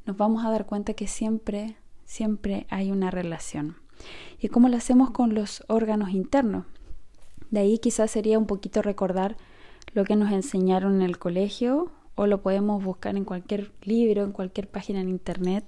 nos 0.06 0.16
vamos 0.16 0.44
a 0.44 0.50
dar 0.50 0.66
cuenta 0.66 0.94
que 0.94 1.08
siempre 1.08 1.76
siempre 2.10 2.66
hay 2.70 2.90
una 2.90 3.12
relación. 3.12 3.76
¿Y 4.40 4.48
cómo 4.48 4.68
lo 4.68 4.76
hacemos 4.76 5.12
con 5.12 5.32
los 5.32 5.62
órganos 5.68 6.10
internos? 6.10 6.66
De 7.52 7.60
ahí 7.60 7.78
quizás 7.78 8.10
sería 8.10 8.36
un 8.36 8.46
poquito 8.46 8.82
recordar 8.82 9.36
lo 9.94 10.04
que 10.04 10.16
nos 10.16 10.32
enseñaron 10.32 10.96
en 10.96 11.02
el 11.02 11.18
colegio 11.18 11.92
o 12.16 12.26
lo 12.26 12.42
podemos 12.42 12.82
buscar 12.82 13.16
en 13.16 13.24
cualquier 13.24 13.70
libro, 13.82 14.24
en 14.24 14.32
cualquier 14.32 14.68
página 14.68 15.00
en 15.00 15.08
internet. 15.08 15.64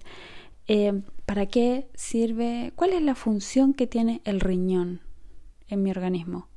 Eh, 0.66 1.02
¿Para 1.26 1.46
qué 1.46 1.88
sirve? 1.94 2.72
¿Cuál 2.74 2.92
es 2.92 3.02
la 3.02 3.14
función 3.14 3.72
que 3.72 3.86
tiene 3.86 4.20
el 4.24 4.40
riñón 4.40 5.00
en 5.68 5.84
mi 5.84 5.92
organismo? 5.92 6.48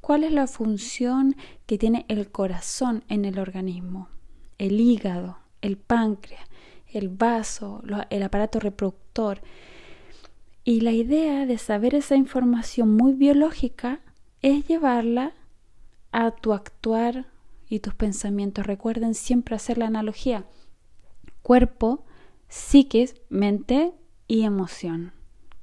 ¿Cuál 0.00 0.24
es 0.24 0.32
la 0.32 0.48
función 0.48 1.36
que 1.66 1.78
tiene 1.78 2.06
el 2.08 2.28
corazón 2.32 3.04
en 3.08 3.24
el 3.24 3.38
organismo? 3.38 4.08
El 4.58 4.80
hígado, 4.80 5.38
el 5.60 5.76
páncreas, 5.76 6.42
el 6.88 7.08
vaso, 7.08 7.84
el 8.10 8.22
aparato 8.24 8.58
reproductor. 8.58 9.01
Y 10.64 10.80
la 10.80 10.92
idea 10.92 11.44
de 11.46 11.58
saber 11.58 11.94
esa 11.94 12.16
información 12.16 12.96
muy 12.96 13.12
biológica 13.12 14.00
es 14.40 14.66
llevarla 14.66 15.32
a 16.12 16.30
tu 16.30 16.52
actuar 16.52 17.26
y 17.68 17.80
tus 17.80 17.94
pensamientos. 17.94 18.66
Recuerden 18.66 19.14
siempre 19.14 19.56
hacer 19.56 19.78
la 19.78 19.86
analogía. 19.86 20.44
Cuerpo, 21.42 22.04
psique, 22.48 23.10
mente 23.28 23.92
y 24.28 24.42
emoción. 24.42 25.12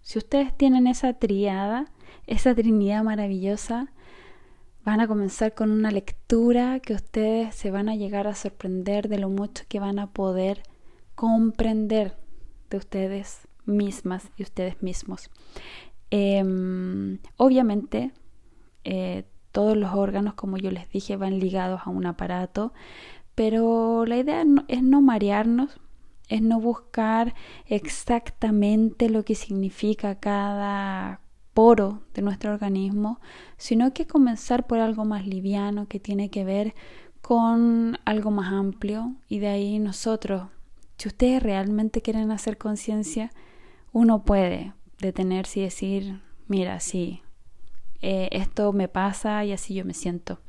Si 0.01 0.17
ustedes 0.17 0.55
tienen 0.55 0.87
esa 0.87 1.13
triada, 1.13 1.91
esa 2.27 2.53
trinidad 2.53 3.03
maravillosa, 3.03 3.91
van 4.83 5.01
a 5.01 5.07
comenzar 5.07 5.53
con 5.53 5.71
una 5.71 5.91
lectura 5.91 6.79
que 6.79 6.93
ustedes 6.93 7.55
se 7.55 7.71
van 7.71 7.89
a 7.89 7.95
llegar 7.95 8.27
a 8.27 8.35
sorprender 8.35 9.07
de 9.07 9.19
lo 9.19 9.29
mucho 9.29 9.63
que 9.67 9.79
van 9.79 9.99
a 9.99 10.11
poder 10.11 10.63
comprender 11.15 12.15
de 12.69 12.77
ustedes 12.77 13.47
mismas 13.65 14.31
y 14.37 14.43
ustedes 14.43 14.81
mismos. 14.81 15.29
Em, 16.11 17.19
obviamente, 17.37 18.11
eh, 18.83 19.25
todos 19.51 19.77
los 19.77 19.93
órganos, 19.93 20.33
como 20.35 20.57
yo 20.57 20.71
les 20.71 20.89
dije, 20.89 21.17
van 21.17 21.39
ligados 21.39 21.81
a 21.85 21.89
un 21.89 22.05
aparato, 22.05 22.73
pero 23.35 24.05
la 24.05 24.17
idea 24.17 24.43
es 24.67 24.83
no 24.83 25.01
marearnos, 25.01 25.79
es 26.27 26.41
no 26.41 26.59
buscar 26.59 27.33
exactamente 27.65 29.09
lo 29.09 29.23
que 29.23 29.35
significa 29.35 30.19
cada 30.19 31.21
poro 31.53 32.03
de 32.13 32.21
nuestro 32.21 32.53
organismo, 32.53 33.19
sino 33.57 33.93
que 33.93 34.07
comenzar 34.07 34.67
por 34.67 34.79
algo 34.79 35.05
más 35.05 35.25
liviano 35.25 35.87
que 35.87 35.99
tiene 35.99 36.29
que 36.29 36.45
ver 36.45 36.75
con 37.21 37.97
algo 38.05 38.31
más 38.31 38.53
amplio 38.53 39.15
y 39.27 39.39
de 39.39 39.47
ahí 39.47 39.79
nosotros 39.79 40.43
si 40.99 41.07
ustedes 41.07 41.41
realmente 41.41 42.01
quieren 42.01 42.29
hacer 42.29 42.57
conciencia, 42.57 43.31
uno 43.93 44.23
puede 44.23 44.73
detenerse 44.99 45.61
y 45.61 45.63
decir, 45.63 46.21
mira, 46.47 46.81
sí, 46.81 47.21
eh, 48.01 48.27
esto 48.33 48.73
me 48.73 48.89
pasa 48.89 49.45
y 49.45 49.53
así 49.53 49.73
yo 49.73 49.85
me 49.85 49.93
siento. 49.93 50.41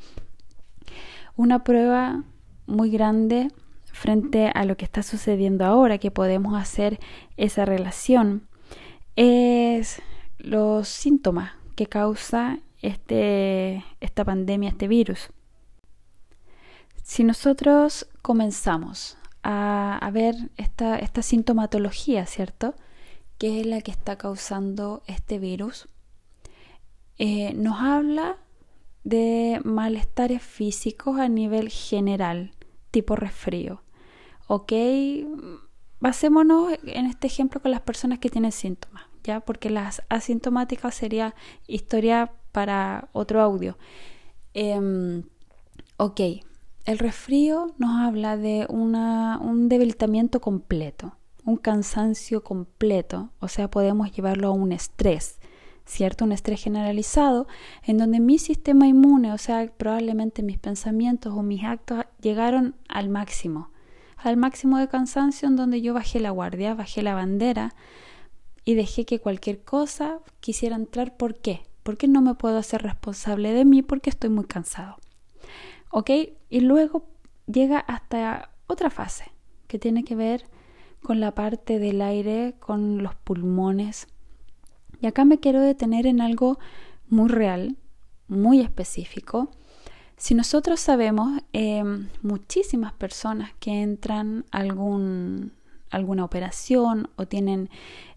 Una 1.37 1.63
prueba 1.63 2.25
muy 2.67 2.91
grande 2.91 3.53
frente 3.93 4.51
a 4.53 4.65
lo 4.65 4.77
que 4.77 4.85
está 4.85 5.05
sucediendo 5.05 5.65
ahora, 5.65 5.99
que 5.99 6.11
podemos 6.11 6.61
hacer 6.61 6.99
esa 7.37 7.65
relación, 7.65 8.49
es 9.15 10.03
los 10.39 10.89
síntomas 10.89 11.53
que 11.77 11.87
causa 11.87 12.59
este, 12.83 13.85
esta 14.01 14.25
pandemia, 14.25 14.71
este 14.71 14.89
virus. 14.89 15.31
Si 17.05 17.23
nosotros 17.23 18.09
comenzamos 18.21 19.17
a, 19.43 20.11
ver 20.13 20.35
esta, 20.57 20.99
esta 20.99 21.23
sintomatología, 21.23 22.27
¿cierto? 22.27 22.75
Que 23.39 23.61
es 23.61 23.67
la 23.67 23.81
que 23.81 23.91
está 23.91 24.17
causando 24.17 25.03
este 25.07 25.39
virus. 25.39 25.89
Eh, 27.19 27.53
nos 27.55 27.81
habla 27.81 28.39
de 29.05 29.61
malestares 29.65 30.43
físicos 30.43 31.19
a 31.19 31.29
nivel 31.29 31.69
general, 31.69 32.53
tipo 32.91 33.17
resfrío. 33.17 33.83
¿Ok? 34.47 34.73
Basémonos 36.01 36.73
en 36.85 37.07
este 37.07 37.27
ejemplo 37.27 37.61
con 37.61 37.71
las 37.71 37.83
personas 37.83 38.19
que 38.19 38.31
tienen 38.31 38.53
síntomas, 38.53 39.05
¿ya? 39.23 39.41
Porque 39.41 39.71
las 39.71 40.03
asintomáticas 40.09 40.95
sería 40.95 41.35
historia 41.67 42.33
para 42.53 43.09
otro 43.13 43.41
audio. 43.41 43.79
Eh, 44.55 45.23
ok, 45.99 46.21
el 46.91 46.99
resfrío 46.99 47.73
nos 47.79 48.01
habla 48.01 48.37
de 48.37 48.67
un 48.69 49.69
debilitamiento 49.69 50.41
completo, 50.41 51.15
un 51.45 51.57
cansancio 51.57 52.43
completo, 52.43 53.31
o 53.39 53.47
sea, 53.47 53.71
podemos 53.71 54.11
llevarlo 54.11 54.49
a 54.49 54.51
un 54.51 54.73
estrés, 54.73 55.39
¿cierto? 55.87 56.25
Un 56.25 56.33
estrés 56.33 56.61
generalizado 56.61 57.47
en 57.85 57.97
donde 57.97 58.19
mi 58.19 58.39
sistema 58.41 58.89
inmune, 58.89 59.33
o 59.33 59.39
sea, 59.39 59.71
probablemente 59.77 60.43
mis 60.43 60.59
pensamientos 60.59 61.33
o 61.33 61.43
mis 61.43 61.63
actos 61.63 62.07
llegaron 62.21 62.75
al 62.89 63.09
máximo, 63.09 63.71
al 64.17 64.37
máximo 64.37 64.79
de 64.79 64.89
cansancio 64.89 65.47
en 65.47 65.55
donde 65.55 65.83
yo 65.83 65.95
bajé 65.95 66.19
la 66.19 66.31
guardia, 66.31 66.75
bajé 66.75 67.03
la 67.03 67.15
bandera 67.15 67.73
y 68.65 68.75
dejé 68.75 69.05
que 69.07 69.21
cualquier 69.21 69.63
cosa 69.63 70.19
quisiera 70.41 70.75
entrar. 70.75 71.17
¿Por 71.17 71.37
qué? 71.37 71.63
Porque 71.85 72.09
no 72.09 72.21
me 72.21 72.35
puedo 72.35 72.59
hacer 72.59 72.83
responsable 72.83 73.53
de 73.53 73.65
mí 73.65 73.83
porque 73.83 74.11
estoy 74.11 74.31
muy 74.31 74.47
cansado. 74.47 74.97
¿Ok? 75.91 76.11
Y 76.49 76.61
luego 76.61 77.05
llega 77.47 77.79
hasta 77.79 78.51
otra 78.67 78.91
fase 78.91 79.25
que 79.67 79.79
tiene 79.79 80.05
que 80.05 80.17
ver 80.17 80.45
con 81.03 81.21
la 81.21 81.35
parte 81.35 81.79
del 81.79 82.03
aire, 82.03 82.55
con 82.59 83.03
los 83.03 83.15
pulmones. 83.15 84.09
Y 85.01 85.07
acá 85.07 85.25
me 85.25 85.39
quiero 85.39 85.61
detener 85.61 86.07
en 86.07 86.21
algo 86.21 86.59
muy 87.09 87.29
real, 87.29 87.77
muy 88.29 88.61
específico. 88.61 89.51
Si 90.17 90.35
nosotros 90.35 90.81
sabemos, 90.81 91.41
eh, 91.53 91.83
muchísimas 92.23 92.93
personas 92.93 93.53
que 93.59 93.83
entran 93.83 94.45
a 94.51 94.59
algún, 94.59 95.53
alguna 95.91 96.25
operación 96.25 97.09
o 97.17 97.27
tienen 97.27 97.71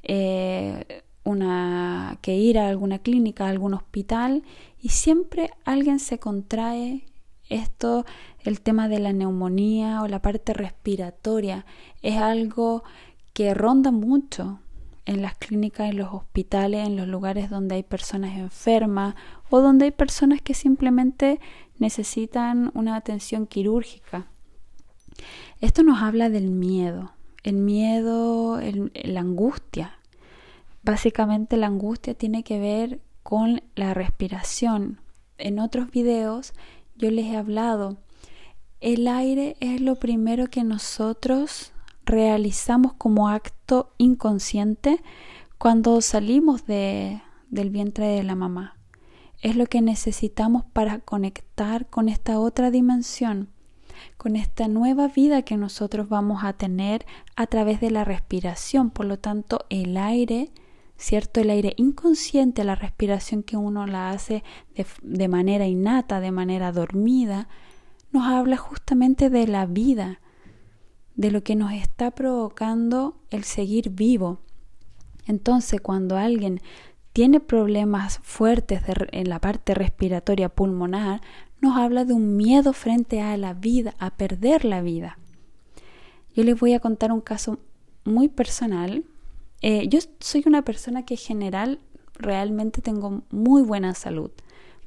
eh, 0.03 1.03
una, 1.23 2.19
que 2.21 2.35
ir 2.35 2.59
a 2.59 2.67
alguna 2.67 2.99
clínica, 2.99 3.45
a 3.45 3.49
algún 3.49 3.73
hospital, 3.73 4.43
y 4.81 4.89
siempre 4.89 5.51
alguien 5.63 5.99
se 5.99 6.19
contrae 6.19 7.05
esto, 7.49 8.05
el 8.39 8.61
tema 8.61 8.87
de 8.87 8.99
la 8.99 9.13
neumonía 9.13 10.01
o 10.01 10.07
la 10.07 10.21
parte 10.21 10.53
respiratoria, 10.53 11.65
es 12.01 12.17
algo 12.17 12.83
que 13.33 13.53
ronda 13.53 13.91
mucho 13.91 14.59
en 15.05 15.21
las 15.21 15.35
clínicas, 15.35 15.89
en 15.89 15.97
los 15.97 16.13
hospitales, 16.13 16.87
en 16.87 16.95
los 16.95 17.07
lugares 17.07 17.49
donde 17.49 17.75
hay 17.75 17.83
personas 17.83 18.37
enfermas 18.37 19.15
o 19.49 19.59
donde 19.59 19.85
hay 19.85 19.91
personas 19.91 20.41
que 20.41 20.53
simplemente 20.53 21.39
necesitan 21.77 22.71
una 22.73 22.95
atención 22.95 23.45
quirúrgica. 23.45 24.27
Esto 25.59 25.83
nos 25.83 26.01
habla 26.01 26.29
del 26.29 26.51
miedo, 26.51 27.11
el 27.43 27.55
miedo, 27.55 28.59
la 28.93 29.19
angustia. 29.19 29.99
Básicamente 30.83 31.57
la 31.57 31.67
angustia 31.67 32.13
tiene 32.13 32.43
que 32.43 32.59
ver 32.59 33.01
con 33.21 33.61
la 33.75 33.93
respiración. 33.93 35.01
En 35.37 35.59
otros 35.59 35.91
videos 35.91 36.53
yo 36.95 37.11
les 37.11 37.25
he 37.25 37.37
hablado, 37.37 37.97
el 38.79 39.07
aire 39.07 39.55
es 39.59 39.79
lo 39.79 39.95
primero 39.95 40.47
que 40.47 40.63
nosotros 40.63 41.71
realizamos 42.05 42.93
como 42.93 43.29
acto 43.29 43.93
inconsciente 43.97 45.01
cuando 45.57 46.01
salimos 46.01 46.65
de, 46.65 47.21
del 47.49 47.69
vientre 47.69 48.07
de 48.07 48.23
la 48.23 48.35
mamá. 48.35 48.77
Es 49.41 49.55
lo 49.55 49.67
que 49.67 49.81
necesitamos 49.81 50.65
para 50.65 50.99
conectar 50.99 51.89
con 51.89 52.09
esta 52.09 52.39
otra 52.39 52.71
dimensión, 52.71 53.49
con 54.17 54.35
esta 54.35 54.67
nueva 54.67 55.07
vida 55.07 55.43
que 55.43 55.55
nosotros 55.55 56.09
vamos 56.09 56.43
a 56.43 56.53
tener 56.53 57.05
a 57.35 57.47
través 57.47 57.79
de 57.79 57.91
la 57.91 58.03
respiración. 58.03 58.89
Por 58.89 59.05
lo 59.05 59.17
tanto, 59.17 59.65
el 59.69 59.95
aire, 59.95 60.51
¿cierto? 60.97 61.41
El 61.41 61.49
aire 61.49 61.73
inconsciente, 61.77 62.63
la 62.63 62.75
respiración 62.75 63.43
que 63.43 63.57
uno 63.57 63.85
la 63.87 64.11
hace 64.11 64.43
de, 65.01 65.27
manera 65.27 65.67
innata, 65.67 66.19
de 66.19 66.31
manera 66.31 66.71
dormida, 66.71 67.47
nos 68.11 68.27
habla 68.27 68.57
justamente 68.57 69.29
de 69.29 69.47
la 69.47 69.65
vida, 69.65 70.19
de 71.15 71.31
lo 71.31 71.43
que 71.43 71.55
nos 71.55 71.73
está 71.73 72.11
provocando 72.11 73.17
el 73.29 73.43
seguir 73.43 73.89
vivo. 73.89 74.39
Entonces, 75.25 75.81
cuando 75.81 76.17
alguien 76.17 76.61
tiene 77.13 77.39
problemas 77.39 78.19
fuertes 78.23 78.81
en 79.11 79.29
la 79.29 79.39
parte 79.39 79.73
respiratoria 79.73 80.49
pulmonar, 80.49 81.21
nos 81.61 81.77
habla 81.77 82.03
de 82.05 82.13
un 82.13 82.35
miedo 82.35 82.73
frente 82.73 83.21
a 83.21 83.37
la 83.37 83.53
vida, 83.53 83.93
a 83.99 84.11
perder 84.11 84.65
la 84.65 84.81
vida. 84.81 85.17
Yo 86.35 86.43
les 86.43 86.59
voy 86.59 86.73
a 86.73 86.79
contar 86.79 87.11
un 87.11 87.21
caso 87.21 87.59
muy 88.03 88.27
personal. 88.27 89.05
Eh, 89.63 89.87
yo 89.87 89.99
soy 90.19 90.43
una 90.45 90.63
persona 90.63 91.05
que 91.05 91.13
en 91.13 91.19
general 91.21 91.79
realmente 92.15 92.81
tengo 92.81 93.23
muy 93.31 93.61
buena 93.61 93.95
salud, 93.95 94.29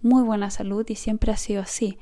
muy 0.03 0.23
buena 0.23 0.51
salud 0.51 0.85
y 0.91 0.97
siempre 0.97 1.33
ha 1.33 1.39
sido 1.39 1.63
así, 1.63 1.99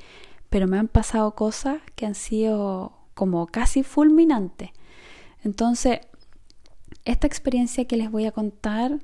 pero 0.51 0.67
me 0.67 0.77
han 0.77 0.89
pasado 0.89 1.37
cosas 1.37 1.79
que 1.95 2.05
han 2.05 2.17
sido 2.17 2.93
como 3.15 3.47
casi 3.47 3.85
fulminante. 3.85 4.73
Entonces, 5.45 6.01
esta 7.05 7.29
experiencia 7.29 7.85
que 7.85 7.97
les 7.97 8.11
voy 8.11 8.27
a 8.27 8.33
contar, 8.33 8.99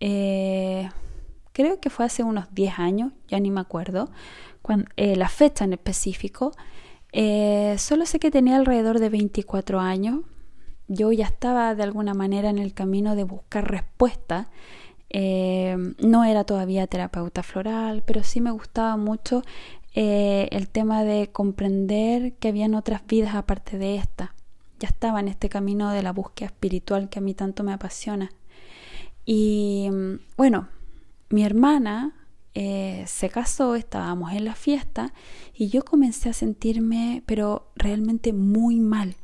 eh, 0.00 0.90
creo 1.52 1.80
que 1.80 1.88
fue 1.88 2.04
hace 2.04 2.22
unos 2.22 2.52
10 2.52 2.78
años, 2.78 3.12
ya 3.28 3.40
ni 3.40 3.50
me 3.50 3.60
acuerdo, 3.60 4.10
eh, 4.96 5.16
la 5.16 5.30
fecha 5.30 5.64
en 5.64 5.72
específico. 5.72 6.52
Solo 7.78 8.04
sé 8.04 8.18
que 8.18 8.30
tenía 8.30 8.56
alrededor 8.56 8.98
de 8.98 9.08
24 9.08 9.80
años. 9.80 10.20
Yo 10.88 11.12
ya 11.12 11.26
estaba 11.26 11.74
de 11.74 11.82
alguna 11.82 12.14
manera 12.14 12.50
en 12.50 12.58
el 12.58 12.74
camino 12.74 13.16
de 13.16 13.24
buscar 13.24 13.70
respuesta. 13.70 14.48
no 15.12 16.24
era 16.24 16.44
todavía 16.44 16.86
terapeuta 16.86 17.42
floral, 17.42 18.02
pero 18.06 18.22
sí 18.22 18.40
me 18.40 18.50
gustaba 18.50 18.96
mucho 18.96 19.42
eh, 19.98 20.48
el 20.52 20.68
tema 20.68 21.04
de 21.04 21.28
comprender 21.32 22.34
que 22.34 22.48
habían 22.48 22.74
otras 22.74 23.06
vidas 23.06 23.34
aparte 23.34 23.78
de 23.78 23.96
esta. 23.96 24.34
Ya 24.78 24.88
estaba 24.88 25.20
en 25.20 25.28
este 25.28 25.48
camino 25.48 25.90
de 25.90 26.02
la 26.02 26.12
búsqueda 26.12 26.48
espiritual 26.48 27.08
que 27.08 27.18
a 27.18 27.22
mí 27.22 27.32
tanto 27.32 27.64
me 27.64 27.72
apasiona. 27.72 28.30
Y 29.24 29.88
bueno, 30.36 30.68
mi 31.30 31.44
hermana 31.44 32.12
eh, 32.54 33.04
se 33.06 33.30
casó, 33.30 33.74
estábamos 33.74 34.32
en 34.32 34.44
la 34.44 34.54
fiesta 34.54 35.14
y 35.54 35.68
yo 35.68 35.82
comencé 35.82 36.28
a 36.28 36.34
sentirme, 36.34 37.22
pero 37.26 37.70
realmente 37.74 38.32
muy 38.34 38.80
mal, 38.80 39.16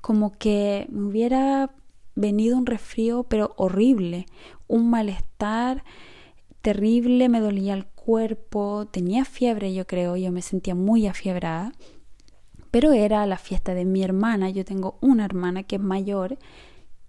como 0.00 0.32
que 0.32 0.86
me 0.90 1.06
hubiera 1.06 1.70
venido 2.14 2.56
un 2.56 2.66
resfrío, 2.66 3.24
pero 3.24 3.54
horrible, 3.56 4.26
un 4.68 4.90
malestar 4.90 5.84
terrible, 6.62 7.28
me 7.28 7.40
dolía 7.40 7.74
el 7.74 7.86
cuerpo, 7.86 8.86
tenía 8.90 9.24
fiebre 9.24 9.72
yo 9.72 9.86
creo, 9.86 10.16
yo 10.16 10.32
me 10.32 10.42
sentía 10.42 10.74
muy 10.74 11.06
afiebrada, 11.06 11.72
pero 12.70 12.92
era 12.92 13.26
la 13.26 13.38
fiesta 13.38 13.74
de 13.74 13.84
mi 13.84 14.02
hermana, 14.02 14.50
yo 14.50 14.64
tengo 14.64 14.98
una 15.00 15.24
hermana 15.24 15.62
que 15.62 15.76
es 15.76 15.82
mayor 15.82 16.38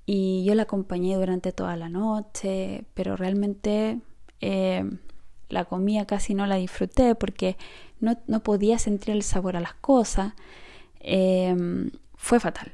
y 0.06 0.44
yo 0.46 0.56
la 0.56 0.64
acompañé 0.64 1.16
durante 1.16 1.52
toda 1.52 1.76
la 1.76 1.90
noche, 1.90 2.86
pero 2.94 3.16
realmente 3.16 4.00
eh, 4.40 4.90
la 5.50 5.66
comida 5.66 6.06
casi 6.06 6.34
no 6.34 6.48
la 6.48 6.56
disfruté 6.56 7.16
porque 7.16 7.58
no, 8.00 8.16
podía 8.42 8.80
sentir 8.80 9.12
el 9.12 9.24
sabor 9.24 9.56
a 9.56 9.62
las 9.62 9.76
cosas, 9.76 10.34
eh, 11.00 11.56
fue 12.16 12.40
fatal. 12.40 12.72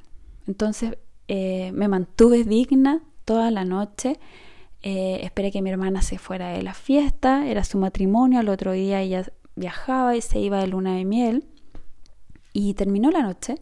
Entonces 0.47 0.97
eh, 1.27 1.71
me 1.73 1.87
mantuve 1.87 2.43
digna 2.43 3.03
toda 3.25 3.51
la 3.51 3.65
noche. 3.65 4.19
Eh, 4.81 5.19
esperé 5.23 5.51
que 5.51 5.61
mi 5.61 5.69
hermana 5.69 6.01
se 6.01 6.17
fuera 6.17 6.49
de 6.49 6.63
la 6.63 6.73
fiesta, 6.73 7.47
era 7.47 7.63
su 7.63 7.77
matrimonio, 7.77 8.39
al 8.39 8.49
otro 8.49 8.71
día 8.71 9.01
ella 9.01 9.25
viajaba 9.55 10.15
y 10.15 10.21
se 10.21 10.39
iba 10.39 10.59
de 10.59 10.67
luna 10.67 10.95
de 10.95 11.05
miel. 11.05 11.45
Y 12.53 12.73
terminó 12.73 13.11
la 13.11 13.21
noche, 13.21 13.55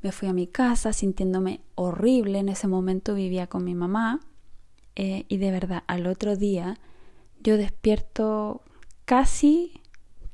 me 0.00 0.10
fui 0.10 0.28
a 0.28 0.32
mi 0.32 0.46
casa 0.46 0.92
sintiéndome 0.92 1.60
horrible, 1.74 2.38
en 2.38 2.48
ese 2.48 2.66
momento 2.66 3.14
vivía 3.14 3.46
con 3.46 3.64
mi 3.64 3.74
mamá. 3.74 4.20
Eh, 4.94 5.24
y 5.28 5.38
de 5.38 5.50
verdad 5.50 5.84
al 5.86 6.06
otro 6.06 6.36
día 6.36 6.78
yo 7.42 7.56
despierto 7.56 8.60
casi, 9.06 9.80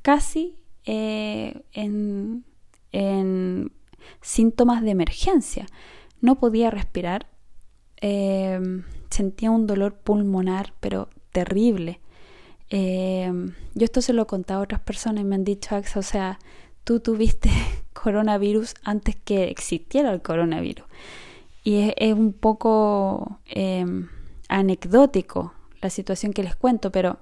casi 0.01 0.57
en, 0.83 2.43
en, 2.91 3.71
síntomas 4.21 4.81
de 4.81 4.91
emergencia. 4.91 5.65
No 6.21 6.39
podía 6.39 6.71
respirar 6.71 7.27
sentía 9.09 9.51
un 9.51 9.67
dolor 9.67 9.95
pulmonar, 9.95 10.73
pero 10.79 11.09
terrible. 11.31 11.99
Eh, 12.69 13.31
yo 13.73 13.85
esto 13.85 14.01
se 14.01 14.13
lo 14.13 14.23
he 14.23 14.27
contado 14.27 14.61
a 14.61 14.63
otras 14.63 14.81
personas 14.81 15.21
y 15.21 15.25
me 15.25 15.35
han 15.35 15.43
dicho, 15.43 15.75
Axa, 15.75 15.99
o 15.99 16.03
sea, 16.03 16.39
tú 16.83 16.99
tuviste 16.99 17.49
coronavirus 17.93 18.75
antes 18.83 19.15
que 19.15 19.45
existiera 19.45 20.11
el 20.11 20.21
coronavirus. 20.21 20.85
Y 21.63 21.93
es, 21.97 22.13
un 22.13 22.33
poco 22.33 23.39
eh, 23.47 23.85
anecdótico 24.47 25.53
la 25.81 25.89
situación 25.89 26.33
que 26.33 26.43
les 26.43 26.55
cuento, 26.55 26.91
pero 26.91 27.19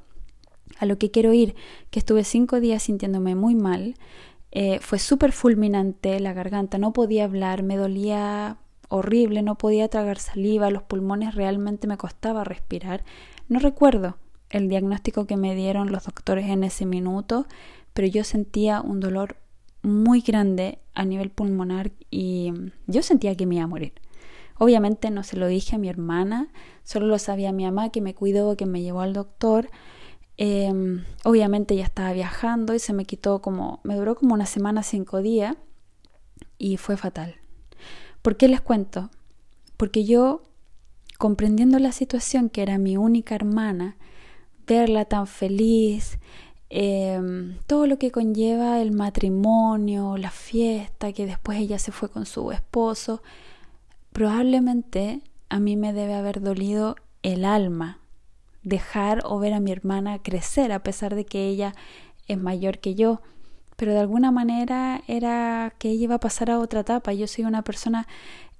a 0.79 0.85
lo 0.85 0.97
que 0.97 1.11
quiero 1.11 1.33
ir, 1.33 1.55
que 1.89 1.99
estuve 1.99 2.23
cinco 2.23 2.59
días 2.59 2.83
sintiéndome 2.83 3.35
muy 3.35 3.55
mal, 3.55 3.95
eh, 4.51 4.79
fue 4.79 4.99
súper 4.99 5.31
fulminante 5.31 6.19
la 6.19 6.33
garganta, 6.33 6.77
no 6.77 6.93
podía 6.93 7.25
hablar, 7.25 7.63
me 7.63 7.77
dolía 7.77 8.57
horrible, 8.89 9.41
no 9.41 9.55
podía 9.55 9.87
tragar 9.89 10.19
saliva, 10.19 10.69
los 10.69 10.83
pulmones 10.83 11.35
realmente 11.35 11.87
me 11.87 11.97
costaba 11.97 12.43
respirar. 12.43 13.03
No 13.49 13.59
recuerdo 13.59 14.17
el 14.49 14.69
diagnóstico 14.69 15.25
que 15.25 15.37
me 15.37 15.55
dieron 15.55 15.91
los 15.91 16.05
doctores 16.05 16.47
en 16.47 16.63
ese 16.63 16.85
minuto, 16.85 17.47
pero 17.93 18.07
yo 18.07 18.23
sentía 18.23 18.81
un 18.81 18.99
dolor 18.99 19.37
muy 19.81 20.21
grande 20.21 20.79
a 20.93 21.05
nivel 21.05 21.29
pulmonar 21.29 21.91
y 22.09 22.53
yo 22.87 23.01
sentía 23.03 23.35
que 23.35 23.45
me 23.45 23.55
iba 23.55 23.65
a 23.65 23.67
morir. 23.67 23.93
Obviamente 24.57 25.11
no 25.11 25.23
se 25.23 25.37
lo 25.37 25.47
dije 25.47 25.75
a 25.75 25.79
mi 25.79 25.89
hermana, 25.89 26.47
solo 26.83 27.07
lo 27.07 27.19
sabía 27.19 27.51
mi 27.51 27.65
mamá 27.65 27.89
que 27.89 28.01
me 28.01 28.15
cuidó, 28.15 28.57
que 28.57 28.65
me 28.65 28.81
llevó 28.81 29.01
al 29.01 29.13
doctor. 29.13 29.69
Em, 30.37 31.03
obviamente 31.23 31.75
ya 31.75 31.83
estaba 31.83 32.13
viajando 32.13 32.75
y 32.75 32.79
se 32.79 32.93
me 32.93 33.05
quitó 33.05 33.41
como, 33.41 33.79
me 33.83 33.95
duró 33.95 34.15
como 34.15 34.35
una 34.35 34.45
semana, 34.45 34.83
cinco 34.83 35.21
días 35.21 35.55
y 36.59 36.77
fue 36.77 36.95
fatal. 36.95 37.35
¿Por 38.21 38.37
qué 38.37 38.47
les 38.47 38.61
cuento? 38.61 39.09
Porque 39.77 40.05
yo 40.05 40.43
comprendiendo 41.17 41.79
la 41.79 41.91
situación 41.91 42.49
que 42.49 42.61
era 42.61 42.77
mi 42.77 42.97
única 42.97 43.33
hermana, 43.33 43.97
verla 44.67 45.05
tan 45.05 45.25
feliz, 45.25 46.19
em, 46.69 47.57
todo 47.65 47.87
lo 47.87 47.97
que 47.97 48.11
conlleva 48.11 48.81
el 48.81 48.91
matrimonio, 48.91 50.17
la 50.17 50.29
fiesta, 50.29 51.13
que 51.13 51.25
después 51.25 51.57
ella 51.59 51.79
se 51.79 51.91
fue 51.91 52.09
con 52.09 52.25
su 52.27 52.51
esposo, 52.51 53.23
probablemente 54.11 55.21
a 55.49 55.59
mí 55.59 55.77
me 55.77 55.93
debe 55.93 56.13
haber 56.13 56.41
dolido 56.41 56.95
el 57.23 57.45
alma 57.45 57.99
dejar 58.63 59.21
o 59.25 59.39
ver 59.39 59.53
a 59.53 59.59
mi 59.59 59.71
hermana 59.71 60.19
crecer 60.19 60.71
a 60.71 60.83
pesar 60.83 61.15
de 61.15 61.25
que 61.25 61.47
ella 61.47 61.73
es 62.27 62.37
mayor 62.37 62.79
que 62.79 62.95
yo 62.95 63.21
pero 63.77 63.93
de 63.93 63.99
alguna 63.99 64.31
manera 64.31 65.03
era 65.07 65.73
que 65.77 65.91
ella 65.91 66.03
iba 66.05 66.15
a 66.15 66.19
pasar 66.19 66.49
a 66.49 66.59
otra 66.59 66.81
etapa. 66.81 67.13
Yo 67.13 67.27
soy 67.27 67.45
una 67.45 67.61
persona 67.61 68.07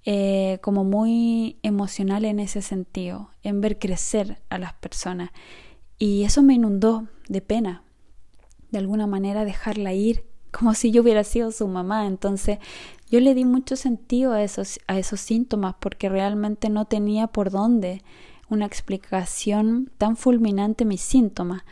eh, 0.06 0.60
como 0.62 0.84
muy 0.84 1.58
emocional 1.64 2.24
en 2.24 2.40
ese 2.40 2.62
sentido, 2.62 3.32
en 3.42 3.60
ver 3.60 3.80
crecer 3.80 4.40
a 4.50 4.60
las 4.60 4.74
personas. 4.74 5.32
Y 5.98 6.24
eso 6.24 6.44
me 6.44 6.54
inundó 6.54 7.08
de 7.28 7.42
pena, 7.42 7.84
de 8.70 8.78
alguna 8.78 9.08
manera 9.08 9.44
dejarla 9.44 9.94
ir, 9.94 10.24
como 10.52 10.76
si 10.76 10.92
yo 10.92 11.02
hubiera 11.02 11.24
sido 11.24 11.52
su 11.52 11.68
mamá. 11.68 12.06
Entonces 12.06 12.60
yo 13.10 13.20
le 13.20 13.34
di 13.34 13.44
mucho 13.44 13.76
sentido 13.76 14.34
a 14.34 14.44
esos, 14.44 14.80
a 14.86 15.00
esos 15.00 15.20
síntomas 15.20 15.76
porque 15.80 16.10
realmente 16.10 16.70
no 16.70 16.86
tenía 16.86 17.26
por 17.26 17.50
dónde 17.50 18.04
una 18.50 18.66
explicación 18.66 19.92
tan 19.98 20.16
fulminante 20.16 20.86
mis 20.86 21.02
síntomas. 21.02 21.64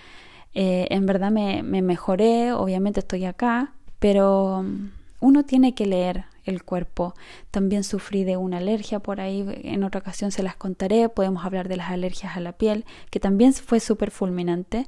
Eh, 0.53 0.88
en 0.89 1.05
verdad 1.05 1.31
me, 1.31 1.63
me 1.63 1.81
mejoré, 1.81 2.53
obviamente 2.53 3.01
estoy 3.01 3.25
acá, 3.25 3.73
pero 3.99 4.63
mm, 4.63 4.91
uno 5.19 5.43
tiene 5.43 5.73
que 5.73 5.85
leer 5.85 6.25
el 6.45 6.63
cuerpo. 6.63 7.13
También 7.51 7.83
sufrí 7.83 8.23
de 8.23 8.38
una 8.38 8.57
alergia 8.57 8.99
por 8.99 9.19
ahí, 9.19 9.45
en 9.63 9.83
otra 9.83 9.99
ocasión 9.99 10.31
se 10.31 10.43
las 10.43 10.55
contaré, 10.55 11.09
podemos 11.09 11.45
hablar 11.45 11.67
de 11.67 11.77
las 11.77 11.91
alergias 11.91 12.38
a 12.38 12.39
la 12.39 12.53
piel, 12.53 12.85
que 13.09 13.19
también 13.19 13.53
fue 13.53 13.79
súper 13.79 14.11
fulminante. 14.11 14.88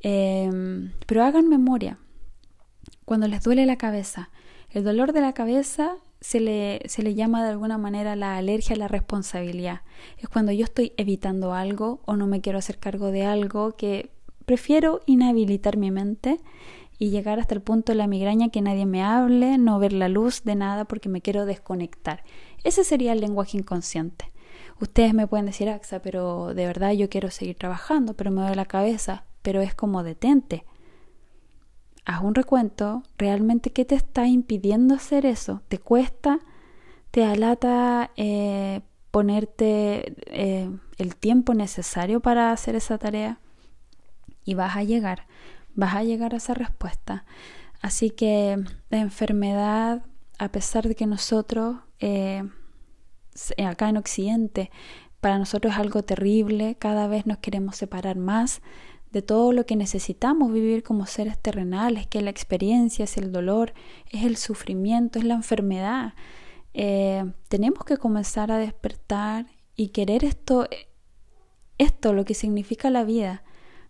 Em, 0.00 0.92
pero 1.06 1.24
hagan 1.24 1.48
memoria, 1.48 1.98
cuando 3.04 3.28
les 3.28 3.42
duele 3.42 3.66
la 3.66 3.76
cabeza, 3.76 4.30
el 4.70 4.84
dolor 4.84 5.12
de 5.12 5.20
la 5.20 5.32
cabeza 5.32 5.96
se 6.22 6.40
le, 6.40 6.80
se 6.86 7.02
le 7.02 7.14
llama 7.14 7.44
de 7.44 7.50
alguna 7.50 7.76
manera 7.76 8.16
la 8.16 8.38
alergia 8.38 8.74
a 8.74 8.78
la 8.78 8.88
responsabilidad. 8.88 9.82
Es 10.16 10.30
cuando 10.30 10.52
yo 10.52 10.64
estoy 10.64 10.94
evitando 10.96 11.52
algo 11.52 12.00
o 12.06 12.16
no 12.16 12.26
me 12.26 12.40
quiero 12.40 12.58
hacer 12.58 12.78
cargo 12.78 13.12
de 13.12 13.26
algo 13.26 13.76
que 13.76 14.10
Prefiero 14.44 15.00
inhabilitar 15.06 15.76
mi 15.76 15.90
mente 15.90 16.40
y 16.98 17.10
llegar 17.10 17.38
hasta 17.38 17.54
el 17.54 17.62
punto 17.62 17.92
de 17.92 17.96
la 17.96 18.06
migraña 18.06 18.50
que 18.50 18.60
nadie 18.60 18.86
me 18.86 19.02
hable, 19.02 19.58
no 19.58 19.78
ver 19.78 19.92
la 19.92 20.08
luz 20.08 20.44
de 20.44 20.54
nada 20.54 20.84
porque 20.84 21.08
me 21.08 21.20
quiero 21.20 21.46
desconectar. 21.46 22.24
Ese 22.64 22.84
sería 22.84 23.12
el 23.12 23.20
lenguaje 23.20 23.58
inconsciente. 23.58 24.26
Ustedes 24.80 25.14
me 25.14 25.26
pueden 25.26 25.46
decir, 25.46 25.68
Axa, 25.68 26.00
pero 26.00 26.54
de 26.54 26.66
verdad 26.66 26.92
yo 26.92 27.08
quiero 27.08 27.30
seguir 27.30 27.56
trabajando, 27.56 28.14
pero 28.14 28.30
me 28.30 28.40
duele 28.40 28.56
la 28.56 28.64
cabeza, 28.64 29.24
pero 29.42 29.60
es 29.60 29.74
como 29.74 30.02
detente. 30.02 30.64
Haz 32.04 32.22
un 32.22 32.34
recuento, 32.34 33.02
realmente 33.16 33.70
qué 33.70 33.84
te 33.84 33.94
está 33.94 34.26
impidiendo 34.26 34.94
hacer 34.94 35.26
eso. 35.26 35.62
¿Te 35.68 35.78
cuesta? 35.78 36.40
¿Te 37.10 37.24
alata 37.24 38.10
eh, 38.16 38.80
ponerte 39.10 40.14
eh, 40.26 40.70
el 40.98 41.16
tiempo 41.16 41.54
necesario 41.54 42.20
para 42.20 42.52
hacer 42.52 42.74
esa 42.74 42.98
tarea? 42.98 43.38
y 44.44 44.54
vas 44.54 44.76
a 44.76 44.82
llegar, 44.82 45.26
vas 45.74 45.94
a 45.94 46.02
llegar 46.02 46.34
a 46.34 46.38
esa 46.38 46.54
respuesta. 46.54 47.24
Así 47.80 48.10
que 48.10 48.62
la 48.90 48.98
enfermedad, 48.98 50.04
a 50.38 50.50
pesar 50.50 50.86
de 50.88 50.94
que 50.94 51.06
nosotros, 51.06 51.76
eh, 52.00 52.42
acá 53.64 53.88
en 53.88 53.96
Occidente, 53.96 54.70
para 55.20 55.38
nosotros 55.38 55.74
es 55.74 55.78
algo 55.78 56.02
terrible, 56.02 56.76
cada 56.78 57.06
vez 57.06 57.26
nos 57.26 57.38
queremos 57.38 57.76
separar 57.76 58.16
más 58.16 58.60
de 59.12 59.22
todo 59.22 59.52
lo 59.52 59.66
que 59.66 59.76
necesitamos 59.76 60.52
vivir 60.52 60.82
como 60.82 61.06
seres 61.06 61.38
terrenales, 61.38 62.06
que 62.06 62.22
la 62.22 62.30
experiencia 62.30 63.04
es 63.04 63.18
el 63.18 63.30
dolor, 63.30 63.74
es 64.10 64.24
el 64.24 64.36
sufrimiento, 64.36 65.18
es 65.18 65.26
la 65.26 65.34
enfermedad. 65.34 66.14
Eh, 66.72 67.30
tenemos 67.48 67.84
que 67.84 67.98
comenzar 67.98 68.50
a 68.50 68.56
despertar 68.56 69.46
y 69.76 69.88
querer 69.88 70.24
esto, 70.24 70.66
esto, 71.76 72.14
lo 72.14 72.24
que 72.24 72.34
significa 72.34 72.88
la 72.88 73.04
vida, 73.04 73.44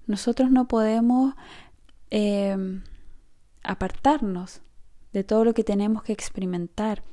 nosotros 0.06 0.50
no 0.50 0.66
podemos 0.66 1.34
eh, 2.10 2.56
apartarnos 3.62 4.60
de 5.12 5.22
todo 5.22 5.44
lo 5.44 5.54
que 5.54 5.62
tenemos 5.62 6.02
que 6.02 6.12
experimentar 6.12 7.04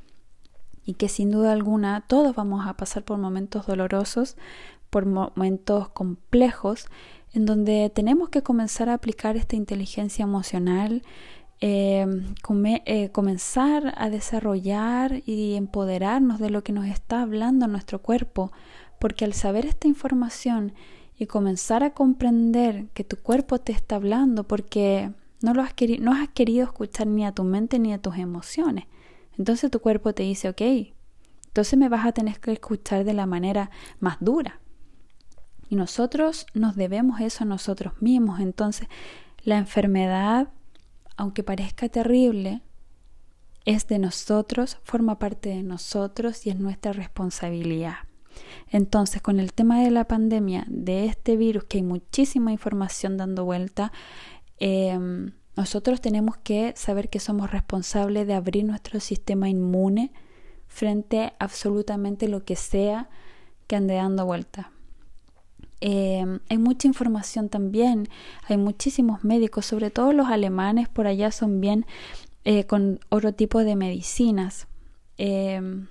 y 0.83 0.95
que 0.95 1.09
sin 1.09 1.29
duda 1.29 1.51
alguna 1.51 2.01
todos 2.07 2.35
vamos 2.35 2.65
a 2.65 2.75
pasar 2.75 3.03
por 3.03 3.19
momentos 3.19 3.67
dolorosos, 3.67 4.37
por 4.89 5.05
momentos 5.05 5.89
complejos, 5.89 6.87
en 7.33 7.45
donde 7.45 7.91
tenemos 7.93 8.29
que 8.29 8.41
comenzar 8.41 8.89
a 8.89 8.95
aplicar 8.95 9.37
esta 9.37 9.55
inteligencia 9.55 10.23
emocional, 10.23 11.03
eh, 11.61 12.07
eh, 12.85 13.09
comenzar 13.09 13.93
a 13.97 14.09
desarrollar 14.09 15.21
y 15.25 15.55
empoderarnos 15.55 16.39
de 16.39 16.49
lo 16.49 16.63
que 16.63 16.71
nos 16.71 16.85
está 16.87 17.21
hablando 17.21 17.67
nuestro 17.67 18.01
cuerpo, 18.01 18.51
porque 18.99 19.25
al 19.25 19.33
saber 19.33 19.65
esta 19.65 19.87
información 19.87 20.73
y 21.17 21.27
comenzar 21.27 21.83
a 21.83 21.93
comprender 21.93 22.87
que 22.93 23.03
tu 23.03 23.17
cuerpo 23.17 23.59
te 23.59 23.73
está 23.73 23.97
hablando 23.97 24.45
porque 24.45 25.11
no, 25.41 25.53
lo 25.53 25.61
has, 25.61 25.73
no 25.99 26.13
has 26.13 26.29
querido 26.29 26.63
escuchar 26.63 27.07
ni 27.07 27.25
a 27.25 27.33
tu 27.33 27.43
mente 27.43 27.77
ni 27.77 27.93
a 27.93 28.01
tus 28.01 28.17
emociones. 28.17 28.85
Entonces 29.37 29.69
tu 29.69 29.79
cuerpo 29.79 30.13
te 30.13 30.23
dice, 30.23 30.49
ok, 30.49 30.61
entonces 31.47 31.77
me 31.77 31.89
vas 31.89 32.05
a 32.05 32.11
tener 32.13 32.39
que 32.39 32.53
escuchar 32.53 33.03
de 33.03 33.13
la 33.13 33.25
manera 33.25 33.69
más 33.99 34.17
dura. 34.21 34.61
Y 35.69 35.75
nosotros 35.75 36.47
nos 36.53 36.75
debemos 36.75 37.21
eso 37.21 37.43
a 37.43 37.47
nosotros 37.47 37.93
mismos. 38.01 38.39
Entonces 38.39 38.87
la 39.43 39.57
enfermedad, 39.57 40.49
aunque 41.15 41.43
parezca 41.43 41.89
terrible, 41.89 42.61
es 43.65 43.87
de 43.87 43.99
nosotros, 43.99 44.77
forma 44.83 45.19
parte 45.19 45.49
de 45.49 45.63
nosotros 45.63 46.45
y 46.45 46.49
es 46.49 46.59
nuestra 46.59 46.91
responsabilidad. 46.91 47.95
Entonces, 48.69 49.21
con 49.21 49.39
el 49.39 49.53
tema 49.53 49.81
de 49.81 49.91
la 49.91 50.05
pandemia, 50.05 50.65
de 50.67 51.05
este 51.05 51.37
virus, 51.37 51.65
que 51.65 51.79
hay 51.79 51.83
muchísima 51.83 52.51
información 52.51 53.17
dando 53.17 53.45
vuelta, 53.45 53.91
em, 54.57 55.33
nosotros 55.55 55.99
tenemos 56.01 56.37
que 56.37 56.73
saber 56.75 57.09
que 57.09 57.19
somos 57.19 57.51
responsables 57.51 58.25
de 58.27 58.33
abrir 58.33 58.63
nuestro 58.63 58.99
sistema 58.99 59.49
inmune 59.49 60.13
frente 60.67 61.21
a 61.21 61.33
absolutamente 61.39 62.27
lo 62.27 62.45
que 62.45 62.55
sea 62.55 63.09
que 63.67 63.75
ande 63.75 63.95
dando 63.95 64.25
vuelta. 64.25 64.71
Em, 65.81 66.39
hay 66.49 66.57
mucha 66.57 66.87
información 66.87 67.49
también, 67.49 68.09
hay 68.47 68.57
muchísimos 68.57 69.23
médicos, 69.23 69.65
sobre 69.65 69.91
todo 69.91 70.13
los 70.13 70.27
alemanes 70.27 70.89
por 70.89 71.07
allá 71.07 71.31
son 71.31 71.61
bien 71.61 71.85
eh, 72.43 72.65
con 72.65 72.99
otro 73.09 73.33
tipo 73.33 73.59
de 73.63 73.75
medicinas. 73.75 74.67
Em, 75.17 75.87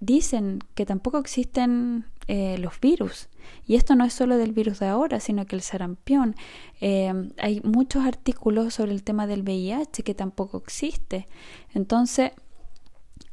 dicen 0.00 0.58
que 0.74 0.86
tampoco 0.86 1.18
existen 1.18 2.06
eh, 2.28 2.56
los 2.58 2.80
virus. 2.80 3.28
Y 3.66 3.74
esto 3.74 3.96
no 3.96 4.04
es 4.04 4.12
solo 4.12 4.36
del 4.36 4.52
virus 4.52 4.78
de 4.78 4.86
ahora, 4.86 5.18
sino 5.20 5.46
que 5.46 5.56
el 5.56 5.62
sarampión. 5.62 6.36
Eh, 6.80 7.12
hay 7.38 7.60
muchos 7.62 8.04
artículos 8.04 8.74
sobre 8.74 8.92
el 8.92 9.02
tema 9.02 9.26
del 9.26 9.42
VIH 9.42 10.02
que 10.02 10.14
tampoco 10.14 10.58
existe. 10.58 11.28
Entonces, 11.74 12.32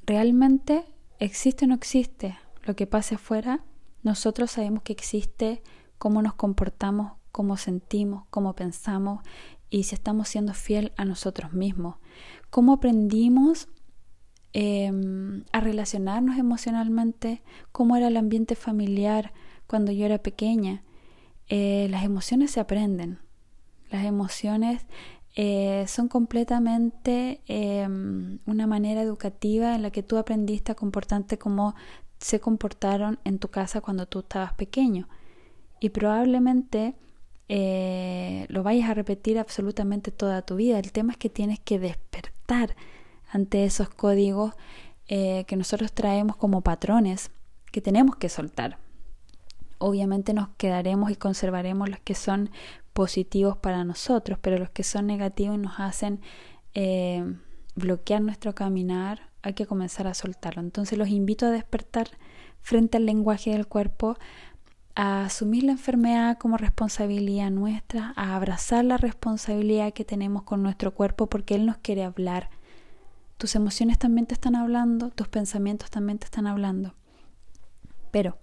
realmente 0.05 0.85
existe 1.19 1.65
o 1.65 1.67
no 1.67 1.75
existe 1.75 2.37
lo 2.63 2.75
que 2.75 2.87
pase 2.87 3.15
afuera, 3.15 3.63
nosotros 4.03 4.51
sabemos 4.51 4.83
que 4.83 4.93
existe 4.93 5.61
cómo 5.99 6.23
nos 6.23 6.33
comportamos, 6.33 7.13
cómo 7.31 7.55
sentimos, 7.55 8.23
cómo 8.31 8.55
pensamos 8.55 9.23
y 9.69 9.83
si 9.83 9.93
estamos 9.93 10.27
siendo 10.27 10.55
fiel 10.55 10.91
a 10.97 11.05
nosotros 11.05 11.53
mismos. 11.53 11.97
Cómo 12.49 12.73
aprendimos 12.73 13.69
Em, 14.51 15.43
a 15.51 15.59
relacionarnos 15.59 16.39
emocionalmente, 16.39 17.43
cómo 17.71 17.95
era 17.95 18.07
el 18.07 18.17
ambiente 18.17 18.55
familiar 18.55 19.31
cuando 19.67 19.91
yo 19.91 20.05
era 20.05 20.17
pequeña. 20.17 20.83
Eh, 21.49 21.87
las 21.91 22.03
emociones 22.03 22.51
se 22.51 22.59
aprenden, 22.59 23.19
las 23.91 24.05
emociones 24.05 24.87
eh, 25.35 25.85
son 25.87 26.07
completamente 26.07 27.41
em, 27.45 28.39
una 28.47 28.65
manera 28.65 29.03
educativa 29.03 29.75
en 29.75 29.83
la 29.83 29.91
que 29.91 30.01
tú 30.01 30.17
aprendiste 30.17 30.71
a 30.71 30.75
comportarte 30.75 31.37
como 31.37 31.75
se 32.19 32.39
comportaron 32.39 33.19
en 33.25 33.37
tu 33.37 33.49
casa 33.49 33.81
cuando 33.81 34.07
tú 34.07 34.19
estabas 34.19 34.53
pequeño. 34.53 35.07
Y 35.79 35.89
probablemente 35.89 36.95
eh, 37.47 38.45
lo 38.49 38.63
vayas 38.63 38.89
a 38.89 38.93
repetir 38.93 39.39
absolutamente 39.39 40.11
toda 40.11 40.41
tu 40.43 40.55
vida. 40.55 40.79
El 40.79 40.91
tema 40.91 41.13
es 41.13 41.17
que 41.17 41.29
tienes 41.29 41.59
que 41.59 41.79
despertar 41.79 42.75
ante 43.31 43.65
esos 43.65 43.89
códigos 43.89 44.53
eh, 45.07 45.45
que 45.47 45.55
nosotros 45.55 45.91
traemos 45.91 46.35
como 46.35 46.61
patrones 46.61 47.31
que 47.71 47.81
tenemos 47.81 48.15
que 48.15 48.29
soltar. 48.29 48.77
Obviamente 49.79 50.33
nos 50.33 50.49
quedaremos 50.57 51.09
y 51.11 51.15
conservaremos 51.15 51.89
los 51.89 51.99
que 51.99 52.13
son 52.13 52.51
positivos 52.93 53.57
para 53.57 53.83
nosotros, 53.83 54.37
pero 54.41 54.57
los 54.57 54.69
que 54.69 54.83
son 54.83 55.07
negativos 55.07 55.57
nos 55.57 55.79
hacen 55.79 56.19
eh, 56.73 57.23
bloquear 57.75 58.21
nuestro 58.21 58.53
caminar, 58.53 59.29
hay 59.41 59.53
que 59.53 59.65
comenzar 59.65 60.05
a 60.05 60.13
soltarlo. 60.13 60.61
Entonces 60.61 60.97
los 60.97 61.09
invito 61.09 61.45
a 61.45 61.51
despertar 61.51 62.09
frente 62.61 62.97
al 62.97 63.05
lenguaje 63.05 63.51
del 63.51 63.67
cuerpo 63.67 64.17
a 65.01 65.23
asumir 65.23 65.63
la 65.63 65.71
enfermedad 65.71 66.37
como 66.37 66.57
responsabilidad 66.57 67.51
nuestra, 67.51 68.11
a 68.17 68.35
abrazar 68.35 68.83
la 68.83 68.97
responsabilidad 68.97 69.93
que 69.93 70.03
tenemos 70.03 70.43
con 70.43 70.61
nuestro 70.61 70.93
cuerpo 70.93 71.27
porque 71.27 71.55
Él 71.55 71.65
nos 71.65 71.77
quiere 71.77 72.03
hablar. 72.03 72.49
Tus 73.37 73.55
emociones 73.55 73.97
también 73.97 74.27
te 74.27 74.33
están 74.33 74.57
hablando, 74.57 75.09
tus 75.11 75.29
pensamientos 75.29 75.89
también 75.89 76.19
te 76.19 76.25
están 76.25 76.47
hablando. 76.47 76.95
Pero 78.11 78.39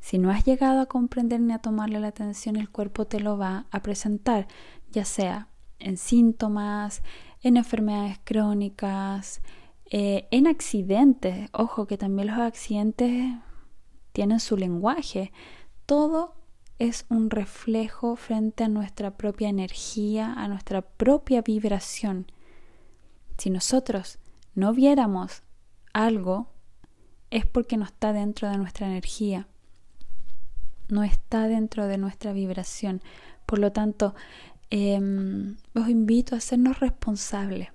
si 0.00 0.18
no 0.18 0.32
has 0.32 0.44
llegado 0.44 0.80
a 0.80 0.86
comprender 0.86 1.40
ni 1.40 1.52
a 1.52 1.60
tomarle 1.60 2.00
la 2.00 2.08
atención, 2.08 2.56
el 2.56 2.70
cuerpo 2.70 3.04
te 3.04 3.20
lo 3.20 3.38
va 3.38 3.66
a 3.70 3.80
presentar, 3.80 4.48
ya 4.90 5.04
sea 5.04 5.46
en 5.78 5.96
síntomas, 5.96 7.04
en 7.40 7.56
enfermedades 7.56 8.18
crónicas, 8.24 9.42
eh, 9.88 10.26
en 10.32 10.48
accidentes. 10.48 11.50
Ojo 11.52 11.86
que 11.86 11.96
también 11.96 12.26
los 12.26 12.38
accidentes 12.38 13.32
tienen 14.12 14.40
su 14.40 14.56
lenguaje. 14.56 15.30
Todo 15.90 16.36
es 16.78 17.04
un 17.08 17.30
reflejo 17.30 18.14
frente 18.14 18.62
a 18.62 18.68
nuestra 18.68 19.16
propia 19.16 19.48
energía, 19.48 20.32
a 20.32 20.46
nuestra 20.46 20.82
propia 20.82 21.42
vibración. 21.42 22.30
Si 23.38 23.50
nosotros 23.50 24.20
no 24.54 24.72
viéramos 24.72 25.42
algo, 25.92 26.46
es 27.30 27.44
porque 27.44 27.76
no 27.76 27.86
está 27.86 28.12
dentro 28.12 28.48
de 28.48 28.56
nuestra 28.56 28.86
energía, 28.86 29.48
no 30.88 31.02
está 31.02 31.48
dentro 31.48 31.88
de 31.88 31.98
nuestra 31.98 32.32
vibración. 32.32 33.02
Por 33.44 33.58
lo 33.58 33.72
tanto, 33.72 34.14
em, 34.70 35.56
os 35.74 35.88
invito 35.88 36.36
a 36.36 36.38
hacernos 36.38 36.78
responsables, 36.78 37.70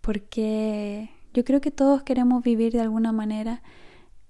porque 0.00 1.10
yo 1.34 1.44
creo 1.44 1.60
que 1.60 1.72
todos 1.72 2.04
queremos 2.04 2.44
vivir 2.44 2.72
de 2.72 2.82
alguna 2.82 3.10
manera 3.10 3.62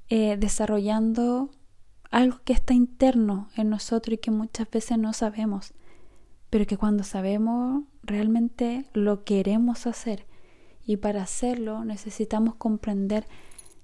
eh, 0.08 0.38
desarrollando 0.38 1.50
algo 2.12 2.40
que 2.44 2.52
está 2.52 2.74
interno 2.74 3.48
en 3.56 3.70
nosotros 3.70 4.14
y 4.14 4.18
que 4.18 4.30
muchas 4.30 4.70
veces 4.70 4.98
no 4.98 5.12
sabemos, 5.12 5.72
pero 6.50 6.66
que 6.66 6.76
cuando 6.76 7.02
sabemos 7.02 7.82
realmente 8.02 8.84
lo 8.92 9.24
queremos 9.24 9.86
hacer 9.86 10.26
y 10.86 10.98
para 10.98 11.22
hacerlo 11.22 11.84
necesitamos 11.84 12.54
comprender 12.56 13.26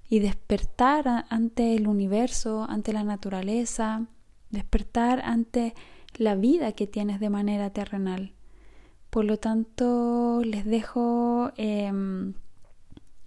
y 0.09 0.19
despertar 0.19 1.25
ante 1.29 1.75
el 1.75 1.87
universo, 1.87 2.65
ante 2.69 2.93
la 2.93 3.03
naturaleza, 3.03 4.07
despertar 4.51 5.21
ante 5.23 5.73
la 6.15 6.35
vida 6.35 6.71
que 6.73 6.87
tienes 6.87 7.19
de 7.19 7.29
manera 7.29 7.71
terrenal. 7.71 8.33
Por 9.09 9.25
lo 9.25 9.37
tanto, 9.37 10.41
les 10.43 10.65
dejo 10.65 11.51
em, 11.57 12.33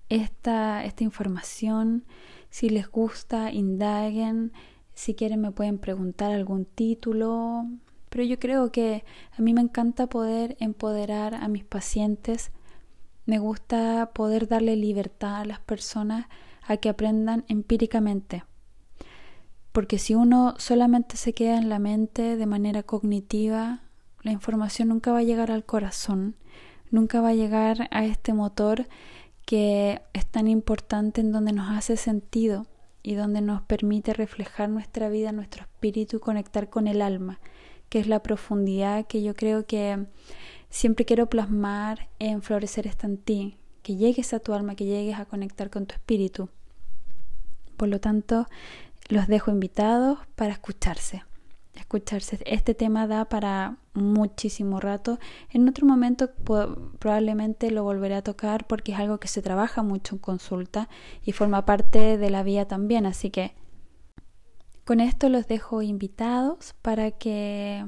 esta, 0.08 0.84
esta 0.84 1.02
información. 1.04 2.04
Si 2.50 2.68
les 2.68 2.88
gusta, 2.88 3.52
indaguen. 3.52 4.52
Si 4.94 5.14
quieren, 5.14 5.40
me 5.40 5.52
pueden 5.52 5.78
preguntar 5.78 6.32
algún 6.32 6.64
título. 6.64 7.66
Pero 8.08 8.24
yo 8.24 8.38
creo 8.38 8.70
que 8.70 9.04
a 9.36 9.42
mí 9.42 9.54
me 9.54 9.62
encanta 9.62 10.06
poder 10.06 10.56
empoderar 10.60 11.34
a 11.34 11.48
mis 11.48 11.64
pacientes. 11.64 12.52
Me 13.24 13.38
gusta 13.38 14.10
poder 14.12 14.48
darle 14.48 14.76
libertad 14.76 15.36
a 15.40 15.44
las 15.44 15.60
personas 15.60 16.26
a 16.66 16.76
que 16.76 16.88
aprendan 16.88 17.44
empíricamente. 17.48 18.44
Porque 19.72 19.98
si 19.98 20.14
uno 20.14 20.54
solamente 20.58 21.16
se 21.16 21.32
queda 21.32 21.56
en 21.56 21.70
la 21.70 21.78
mente 21.78 22.36
de 22.36 22.46
manera 22.46 22.82
cognitiva, 22.82 23.80
la 24.22 24.32
información 24.32 24.88
nunca 24.88 25.12
va 25.12 25.18
a 25.18 25.24
llegar 25.24 25.50
al 25.50 25.64
corazón, 25.64 26.36
nunca 26.90 27.22
va 27.22 27.30
a 27.30 27.34
llegar 27.34 27.88
a 27.90 28.04
este 28.04 28.34
motor 28.34 28.86
que 29.46 30.02
es 30.12 30.26
tan 30.26 30.46
importante 30.46 31.22
en 31.22 31.32
donde 31.32 31.52
nos 31.52 31.70
hace 31.70 31.96
sentido 31.96 32.66
y 33.02 33.14
donde 33.14 33.40
nos 33.40 33.62
permite 33.62 34.14
reflejar 34.14 34.68
nuestra 34.68 35.08
vida, 35.08 35.32
nuestro 35.32 35.62
espíritu 35.62 36.16
y 36.16 36.20
conectar 36.20 36.70
con 36.70 36.86
el 36.86 37.02
alma, 37.02 37.40
que 37.88 37.98
es 37.98 38.06
la 38.06 38.22
profundidad 38.22 39.06
que 39.06 39.22
yo 39.22 39.34
creo 39.34 39.66
que 39.66 40.06
siempre 40.70 41.04
quiero 41.04 41.28
plasmar 41.28 42.08
en 42.18 42.42
Florecer 42.42 42.86
está 42.86 43.06
en 43.06 43.18
ti, 43.18 43.58
que 43.82 43.96
llegues 43.96 44.32
a 44.32 44.40
tu 44.40 44.54
alma, 44.54 44.76
que 44.76 44.86
llegues 44.86 45.18
a 45.18 45.24
conectar 45.24 45.70
con 45.70 45.86
tu 45.86 45.94
espíritu. 45.94 46.48
Por 47.76 47.88
lo 47.88 48.00
tanto, 48.00 48.46
los 49.08 49.26
dejo 49.26 49.50
invitados 49.50 50.18
para 50.36 50.52
escucharse. 50.52 51.24
Escucharse. 51.74 52.38
Este 52.44 52.74
tema 52.74 53.06
da 53.06 53.24
para 53.26 53.78
muchísimo 53.94 54.78
rato. 54.78 55.18
En 55.50 55.68
otro 55.68 55.86
momento 55.86 56.30
probablemente 56.98 57.70
lo 57.70 57.82
volveré 57.82 58.14
a 58.16 58.22
tocar 58.22 58.66
porque 58.66 58.92
es 58.92 58.98
algo 58.98 59.18
que 59.18 59.28
se 59.28 59.42
trabaja 59.42 59.82
mucho 59.82 60.16
en 60.16 60.18
consulta 60.18 60.88
y 61.24 61.32
forma 61.32 61.64
parte 61.64 62.18
de 62.18 62.30
la 62.30 62.42
vía 62.42 62.68
también. 62.68 63.06
Así 63.06 63.30
que 63.30 63.54
con 64.84 65.00
esto 65.00 65.28
los 65.28 65.46
dejo 65.46 65.80
invitados 65.80 66.74
para 66.82 67.10
que 67.10 67.86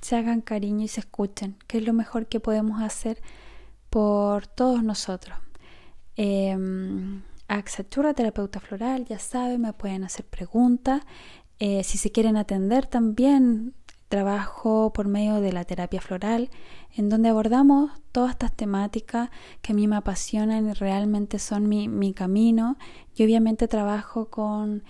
se 0.00 0.16
hagan 0.16 0.40
cariño 0.40 0.84
y 0.84 0.88
se 0.88 1.00
escuchen, 1.00 1.56
que 1.66 1.78
es 1.78 1.84
lo 1.84 1.92
mejor 1.92 2.26
que 2.26 2.40
podemos 2.40 2.80
hacer 2.82 3.20
por 3.90 4.46
todos 4.46 4.82
nosotros. 4.82 5.36
Eh, 6.16 6.56
Axachurra, 7.52 8.14
terapeuta 8.14 8.60
floral, 8.60 9.04
ya 9.04 9.18
saben, 9.18 9.60
me 9.60 9.74
pueden 9.74 10.04
hacer 10.04 10.24
preguntas. 10.24 11.02
Eh, 11.64 11.84
si 11.84 11.96
se 11.96 12.10
quieren 12.10 12.36
atender 12.36 12.86
también, 12.86 13.74
trabajo 14.08 14.92
por 14.92 15.06
medio 15.06 15.40
de 15.40 15.52
la 15.52 15.64
terapia 15.64 16.00
floral, 16.00 16.50
en 16.96 17.08
donde 17.08 17.28
abordamos 17.28 17.92
todas 18.10 18.32
estas 18.32 18.52
temáticas 18.52 19.30
que 19.60 19.70
a 19.70 19.76
mí 19.76 19.86
me 19.86 19.94
apasionan 19.94 20.68
y 20.68 20.72
realmente 20.72 21.38
son 21.38 21.68
mi, 21.68 21.86
mi 21.86 22.14
camino. 22.14 22.78
Y 23.14 23.22
obviamente 23.22 23.68
trabajo 23.68 24.28
con 24.28 24.82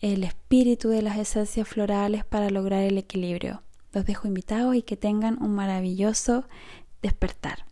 el 0.00 0.24
espíritu 0.24 0.88
de 0.88 1.02
las 1.02 1.16
esencias 1.16 1.68
florales 1.68 2.24
para 2.24 2.50
lograr 2.50 2.82
el 2.82 2.98
equilibrio. 2.98 3.62
Los 3.92 4.04
dejo 4.04 4.26
invitados 4.26 4.74
y 4.74 4.82
que 4.82 4.96
tengan 4.96 5.40
un 5.40 5.54
maravilloso 5.54 6.48
despertar. 7.02 7.66